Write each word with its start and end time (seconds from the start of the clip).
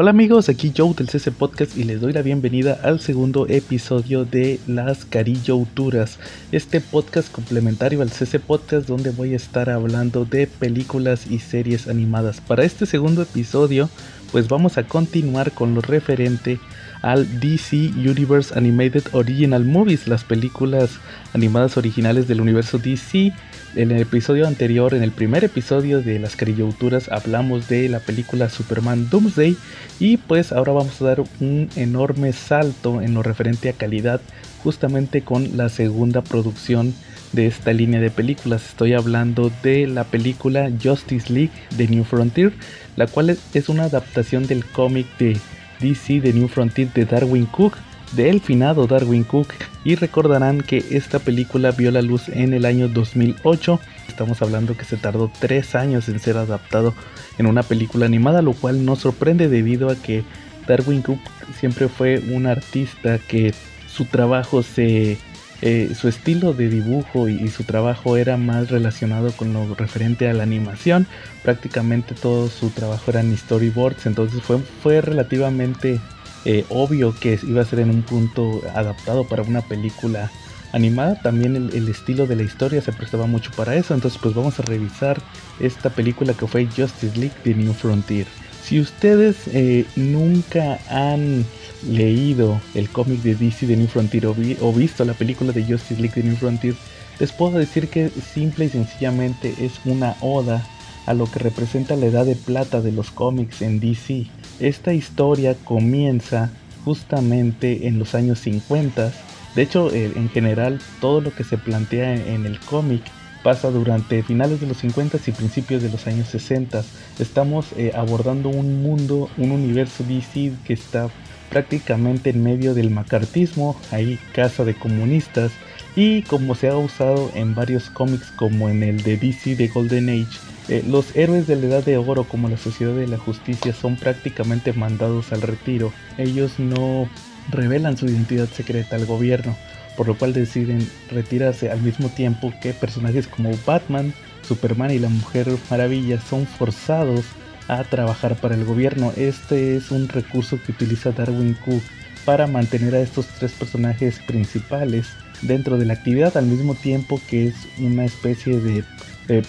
Hola 0.00 0.10
amigos, 0.10 0.48
aquí 0.48 0.72
Joe 0.76 0.94
del 0.94 1.08
CC 1.08 1.32
Podcast 1.32 1.76
y 1.76 1.82
les 1.82 2.00
doy 2.00 2.12
la 2.12 2.22
bienvenida 2.22 2.78
al 2.84 3.00
segundo 3.00 3.48
episodio 3.48 4.24
de 4.24 4.60
Las 4.68 5.04
Carillouturas, 5.04 6.20
este 6.52 6.80
podcast 6.80 7.32
complementario 7.32 8.00
al 8.00 8.12
CC 8.12 8.38
Podcast 8.38 8.86
donde 8.86 9.10
voy 9.10 9.32
a 9.32 9.36
estar 9.36 9.68
hablando 9.68 10.24
de 10.24 10.46
películas 10.46 11.26
y 11.28 11.40
series 11.40 11.88
animadas. 11.88 12.40
Para 12.40 12.62
este 12.62 12.86
segundo 12.86 13.22
episodio, 13.22 13.90
pues 14.30 14.46
vamos 14.46 14.78
a 14.78 14.86
continuar 14.86 15.50
con 15.50 15.74
lo 15.74 15.80
referente 15.80 16.60
al 17.02 17.40
DC 17.40 17.92
Universe 17.96 18.56
Animated 18.56 19.04
Original 19.12 19.64
Movies, 19.64 20.08
las 20.08 20.24
películas 20.24 20.98
animadas 21.32 21.76
originales 21.76 22.28
del 22.28 22.40
universo 22.40 22.78
DC 22.78 23.32
en 23.76 23.90
el 23.90 24.02
episodio 24.02 24.46
anterior, 24.46 24.94
en 24.94 25.02
el 25.02 25.12
primer 25.12 25.44
episodio 25.44 26.00
de 26.00 26.18
las 26.18 26.36
carillauturas, 26.36 27.10
hablamos 27.10 27.68
de 27.68 27.88
la 27.88 28.00
película 28.00 28.48
Superman 28.48 29.08
Doomsday 29.10 29.56
y 30.00 30.16
pues 30.16 30.52
ahora 30.52 30.72
vamos 30.72 31.00
a 31.00 31.04
dar 31.04 31.24
un 31.40 31.68
enorme 31.76 32.32
salto 32.32 33.02
en 33.02 33.14
lo 33.14 33.22
referente 33.22 33.68
a 33.68 33.74
calidad 33.74 34.20
justamente 34.62 35.22
con 35.22 35.56
la 35.56 35.68
segunda 35.68 36.22
producción 36.22 36.94
de 37.32 37.46
esta 37.46 37.72
línea 37.72 38.00
de 38.00 38.10
películas. 38.10 38.66
Estoy 38.66 38.94
hablando 38.94 39.52
de 39.62 39.86
la 39.86 40.04
película 40.04 40.70
Justice 40.82 41.32
League 41.32 41.52
de 41.76 41.88
New 41.88 42.04
Frontier, 42.04 42.52
la 42.96 43.06
cual 43.06 43.36
es 43.52 43.68
una 43.68 43.84
adaptación 43.84 44.46
del 44.46 44.64
cómic 44.64 45.06
de 45.18 45.36
DC 45.80 46.20
de 46.20 46.32
New 46.32 46.48
Frontier 46.48 46.92
de 46.92 47.04
Darwin 47.04 47.46
Cook 47.46 47.76
del 48.12 48.40
finado 48.40 48.86
Darwin 48.86 49.24
Cook 49.24 49.48
y 49.84 49.94
recordarán 49.94 50.60
que 50.60 50.84
esta 50.90 51.18
película 51.18 51.70
vio 51.72 51.90
la 51.90 52.02
luz 52.02 52.28
en 52.28 52.54
el 52.54 52.64
año 52.64 52.88
2008. 52.88 53.80
Estamos 54.08 54.42
hablando 54.42 54.76
que 54.76 54.84
se 54.84 54.96
tardó 54.96 55.30
tres 55.38 55.74
años 55.74 56.08
en 56.08 56.18
ser 56.18 56.36
adaptado 56.36 56.94
en 57.38 57.46
una 57.46 57.62
película 57.62 58.06
animada, 58.06 58.42
lo 58.42 58.52
cual 58.54 58.84
nos 58.84 59.00
sorprende 59.00 59.48
debido 59.48 59.90
a 59.90 59.96
que 59.96 60.24
Darwin 60.66 61.02
Cook 61.02 61.20
siempre 61.58 61.88
fue 61.88 62.18
un 62.30 62.46
artista 62.46 63.18
que 63.18 63.54
su 63.88 64.04
trabajo 64.04 64.62
se 64.62 65.18
eh, 65.60 65.92
su 65.98 66.08
estilo 66.08 66.52
de 66.52 66.68
dibujo 66.68 67.28
y, 67.28 67.48
su 67.48 67.64
trabajo 67.64 68.16
era 68.16 68.36
más 68.36 68.70
relacionado 68.70 69.32
con 69.32 69.52
lo 69.52 69.74
referente 69.74 70.28
a 70.28 70.34
la 70.34 70.44
animación. 70.44 71.06
Prácticamente 71.42 72.14
todo 72.14 72.48
su 72.48 72.70
trabajo 72.70 73.10
eran 73.10 73.36
storyboards, 73.36 74.06
entonces 74.06 74.42
fue, 74.42 74.58
fue 74.82 75.00
relativamente 75.00 76.00
eh, 76.44 76.64
obvio 76.68 77.14
que 77.18 77.38
iba 77.42 77.62
a 77.62 77.64
ser 77.64 77.80
en 77.80 77.90
un 77.90 78.02
punto 78.02 78.62
adaptado 78.74 79.24
para 79.24 79.42
una 79.42 79.62
película 79.62 80.30
animada. 80.72 81.20
También 81.20 81.56
el, 81.56 81.88
estilo 81.88 82.26
de 82.26 82.36
la 82.36 82.42
historia 82.42 82.80
se 82.80 82.92
prestaba 82.92 83.26
mucho 83.26 83.50
para 83.56 83.74
eso. 83.74 83.94
Entonces 83.94 84.20
pues 84.22 84.34
vamos 84.34 84.58
a 84.58 84.62
revisar 84.62 85.20
esta 85.60 85.90
película 85.90 86.34
que 86.34 86.46
fue 86.46 86.66
Justice 86.66 87.18
League 87.18 87.34
de 87.44 87.54
New 87.54 87.72
Frontier. 87.72 88.26
Si 88.62 88.80
ustedes 88.80 89.36
eh, 89.48 89.86
nunca 89.96 90.78
han 90.88 91.44
leído 91.86 92.60
el 92.74 92.88
cómic 92.88 93.22
de 93.22 93.34
DC 93.34 93.66
de 93.66 93.76
New 93.76 93.86
Frontier 93.86 94.26
o, 94.26 94.36
o, 94.60 94.72
visto 94.72 95.04
la 95.04 95.14
película 95.14 95.52
de 95.52 95.64
Justice 95.64 96.00
League 96.00 96.20
de 96.20 96.28
New 96.28 96.36
Frontier, 96.36 96.74
les 97.18 97.32
puedo 97.32 97.58
decir 97.58 97.88
que 97.88 98.10
simple 98.10 98.66
y 98.66 98.68
sencillamente 98.68 99.54
es 99.60 99.72
una 99.84 100.16
oda 100.20 100.66
a 101.06 101.14
lo 101.14 101.30
que 101.30 101.38
representa 101.38 101.96
la 101.96 102.06
edad 102.06 102.26
de 102.26 102.36
plata 102.36 102.80
de 102.80 102.92
los 102.92 103.10
cómics 103.10 103.62
en 103.62 103.80
DC. 103.80 104.26
Esta 104.60 104.92
historia 104.92 105.54
comienza 105.64 106.50
justamente 106.84 107.86
en 107.86 107.98
los 107.98 108.14
años 108.14 108.40
50. 108.40 109.12
De 109.54 109.62
hecho, 109.62 109.92
eh, 109.92 110.12
en 110.14 110.28
general, 110.28 110.80
todo 111.00 111.20
lo 111.20 111.34
que 111.34 111.44
se 111.44 111.58
plantea 111.58 112.14
en 112.14 112.44
el 112.44 112.60
cómic 112.60 113.02
pasa 113.42 113.70
durante 113.70 114.22
finales 114.22 114.60
de 114.60 114.66
los 114.66 114.78
50 114.78 115.18
y 115.26 115.32
principios 115.32 115.82
de 115.82 115.90
los 115.90 116.06
años 116.06 116.28
60. 116.28 116.84
Estamos 117.18 117.66
eh, 117.76 117.92
abordando 117.94 118.48
un 118.48 118.82
mundo, 118.82 119.30
un 119.38 119.50
universo 119.52 120.04
DC 120.04 120.52
que 120.66 120.74
está 120.74 121.08
prácticamente 121.50 122.30
en 122.30 122.42
medio 122.42 122.74
del 122.74 122.90
macartismo, 122.90 123.76
hay 123.90 124.18
casa 124.32 124.64
de 124.64 124.74
comunistas 124.74 125.52
y 125.96 126.22
como 126.22 126.54
se 126.54 126.68
ha 126.68 126.76
usado 126.76 127.30
en 127.34 127.54
varios 127.54 127.90
cómics 127.90 128.30
como 128.36 128.68
en 128.68 128.82
el 128.82 129.02
de 129.02 129.16
DC 129.16 129.56
de 129.56 129.68
Golden 129.68 130.08
Age, 130.08 130.38
eh, 130.68 130.84
los 130.86 131.16
héroes 131.16 131.46
de 131.46 131.56
la 131.56 131.66
Edad 131.66 131.84
de 131.84 131.96
Oro 131.96 132.24
como 132.24 132.48
la 132.48 132.58
Sociedad 132.58 132.94
de 132.94 133.06
la 133.06 133.16
Justicia 133.16 133.72
son 133.72 133.96
prácticamente 133.96 134.72
mandados 134.74 135.32
al 135.32 135.42
retiro. 135.42 135.92
Ellos 136.18 136.58
no 136.58 137.08
revelan 137.50 137.96
su 137.96 138.06
identidad 138.06 138.48
secreta 138.48 138.96
al 138.96 139.06
gobierno, 139.06 139.56
por 139.96 140.06
lo 140.06 140.16
cual 140.16 140.34
deciden 140.34 140.86
retirarse 141.10 141.70
al 141.70 141.80
mismo 141.80 142.10
tiempo 142.10 142.52
que 142.62 142.74
personajes 142.74 143.26
como 143.26 143.50
Batman, 143.66 144.12
Superman 144.46 144.90
y 144.90 144.98
la 144.98 145.08
Mujer 145.08 145.48
Maravilla 145.70 146.20
son 146.20 146.46
forzados 146.46 147.24
a 147.68 147.84
trabajar 147.84 148.36
para 148.36 148.54
el 148.54 148.64
gobierno. 148.64 149.12
Este 149.16 149.76
es 149.76 149.90
un 149.90 150.08
recurso 150.08 150.58
que 150.64 150.72
utiliza 150.72 151.12
Darwin 151.12 151.54
Cook 151.54 151.82
para 152.24 152.46
mantener 152.46 152.94
a 152.94 153.00
estos 153.00 153.26
tres 153.38 153.52
personajes 153.52 154.18
principales 154.26 155.06
dentro 155.42 155.78
de 155.78 155.84
la 155.84 155.94
actividad 155.94 156.36
al 156.36 156.46
mismo 156.46 156.74
tiempo 156.74 157.20
que 157.28 157.46
es 157.46 157.54
una 157.78 158.04
especie 158.04 158.58
de 158.58 158.84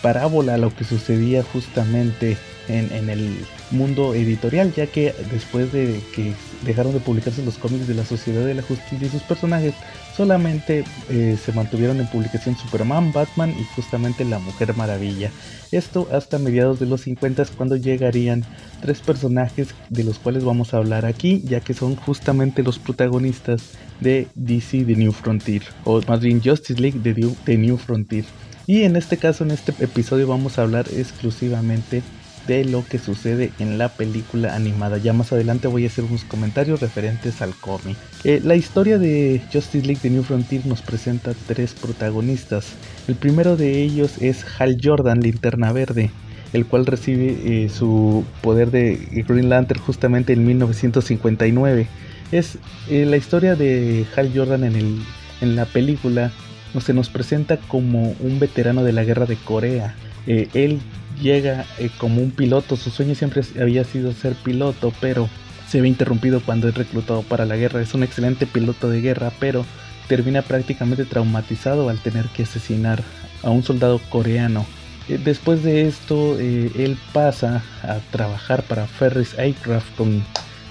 parábola 0.02 0.54
a 0.54 0.58
lo 0.58 0.76
que 0.76 0.84
sucedía 0.84 1.42
justamente 1.42 2.38
en, 2.68 2.92
en, 2.94 3.10
el 3.10 3.36
mundo 3.72 4.14
editorial, 4.14 4.74
ya 4.74 4.88
que 4.88 5.16
después 5.32 5.72
de 5.72 6.00
que 6.14 6.34
dejaron 6.64 6.94
de 6.94 7.00
publicarse 7.00 7.44
los 7.44 7.58
cómics 7.58 7.88
de 7.88 7.96
la 7.96 8.06
Sociedad 8.06 8.46
de 8.46 8.54
la 8.54 8.62
Justicia 8.62 9.08
y 9.08 9.10
sus 9.10 9.24
personajes, 9.24 9.74
solamente 10.20 10.84
eh, 11.10 11.38
se 11.42 11.54
mantuvieron 11.54 12.02
en 12.02 12.08
publicación 12.08 12.58
Superman, 12.58 13.14
Batman 13.14 13.56
y 13.58 13.64
justamente 13.74 14.26
la 14.26 14.38
Mujer 14.38 14.76
Maravilla. 14.76 15.32
Esto 15.72 16.10
hasta 16.12 16.38
mediados 16.38 16.78
de 16.78 16.88
los 16.88 17.00
50 17.04 17.46
cuando 17.56 17.78
llegarían 17.78 18.44
tres 18.82 19.00
personajes 19.00 19.70
de 19.88 20.04
los 20.04 20.20
cuales 20.20 20.44
vamos 20.44 20.74
a 20.74 20.78
hablar 20.78 21.06
aquí, 21.06 21.42
ya 21.46 21.62
que 21.62 21.74
son 21.74 21.96
justamente 21.96 22.64
los 22.64 22.80
protagonistas 22.80 23.78
de 24.02 24.28
DC 24.36 24.84
The 24.84 24.98
New 24.98 25.14
Frontier, 25.14 25.64
o 25.86 26.02
más 26.06 26.20
bien 26.20 26.42
Justice 26.44 26.82
League 26.82 27.00
The 27.46 27.58
New 27.58 27.78
Frontier. 27.78 28.26
Y 28.68 28.84
en 28.84 28.98
este 28.98 29.16
caso, 29.16 29.46
en 29.46 29.52
este 29.52 29.74
episodio 29.82 30.28
vamos 30.28 30.60
a 30.60 30.64
hablar 30.64 30.86
exclusivamente 30.98 31.96
de 32.00 32.19
lo 32.48 32.84
que 32.84 32.98
sucede 32.98 33.52
en 33.60 33.78
la 33.78 33.90
película 33.90 34.56
animada. 34.56 34.98
Ya 34.98 35.14
más 35.14 35.32
adelante 35.32 35.68
voy 35.68 35.84
a 35.84 35.88
hacer 35.88 36.04
unos 36.06 36.24
comentarios 36.24 36.82
referentes 36.82 37.44
al 37.44 37.54
cómic. 37.54 37.96
Eh, 38.24 38.42
la 38.44 38.56
historia 38.56 38.98
de 38.98 39.40
Justice 39.54 39.86
League 39.86 40.02
de 40.02 40.10
New 40.10 40.24
Frontier 40.24 40.66
nos 40.66 40.82
presenta 40.82 41.34
tres 41.48 41.74
protagonistas. 41.74 42.74
El 43.08 43.16
primero 43.16 43.56
de 43.56 43.84
ellos 43.84 44.18
es 44.20 44.44
Hal 44.58 44.78
Jordan, 44.84 45.20
Linterna 45.20 45.72
Verde, 45.72 46.10
el 46.52 46.66
cual 46.66 46.88
recibe 46.88 47.38
eh, 47.46 47.70
su 47.70 48.26
poder 48.42 48.72
de 48.72 48.96
Green 49.28 49.50
Lantern 49.50 49.80
justamente 49.80 50.34
en 50.34 50.44
1959. 50.46 51.88
Es 52.32 52.58
eh, 52.90 53.06
la 53.06 53.18
historia 53.18 53.56
de 53.56 54.08
Hal 54.16 54.32
Jordan 54.34 54.64
en, 54.64 54.76
el, 54.76 55.00
en 55.42 55.56
la 55.56 55.66
película 55.66 56.32
se 56.80 56.94
nos 56.94 57.10
presenta 57.10 57.58
como 57.58 58.16
un 58.20 58.40
veterano 58.40 58.84
de 58.84 58.94
la 58.94 59.04
guerra 59.04 59.26
de 59.26 59.36
Corea. 59.38 59.96
Él 60.28 60.80
llega 61.22 61.66
eh, 61.78 61.90
como 61.98 62.22
un 62.22 62.32
piloto, 62.32 62.76
su 62.76 62.90
sueño 62.90 63.16
siempre 63.16 63.42
había 63.60 63.84
sido 63.84 64.12
ser 64.14 64.34
piloto, 64.36 64.94
pero 65.00 65.30
se 65.68 65.82
ve 65.82 65.88
interrumpido 65.88 66.42
cuando 66.42 66.68
es 66.68 66.76
reclutado 66.76 67.22
para 67.24 67.46
la 67.46 67.56
guerra. 67.56 67.82
Es 67.82 67.94
un 67.94 68.04
excelente 68.04 68.48
piloto 68.48 68.90
de 68.90 69.02
guerra, 69.02 69.32
pero 69.40 69.66
termina 70.08 70.42
prácticamente 70.42 71.06
traumatizado 71.06 71.90
al 71.90 72.00
tener 72.00 72.26
que 72.30 72.44
asesinar 72.44 73.04
a 73.44 73.50
un 73.50 73.64
soldado 73.64 74.00
coreano. 74.10 74.66
Eh, 75.08 75.20
después 75.24 75.64
de 75.64 75.88
esto, 75.88 76.40
él 76.40 76.98
pasa 77.14 77.64
a 77.84 78.00
trabajar 78.12 78.64
para 78.64 78.88
Ferris 78.88 79.38
Aircraft 79.38 79.96
con 79.96 80.24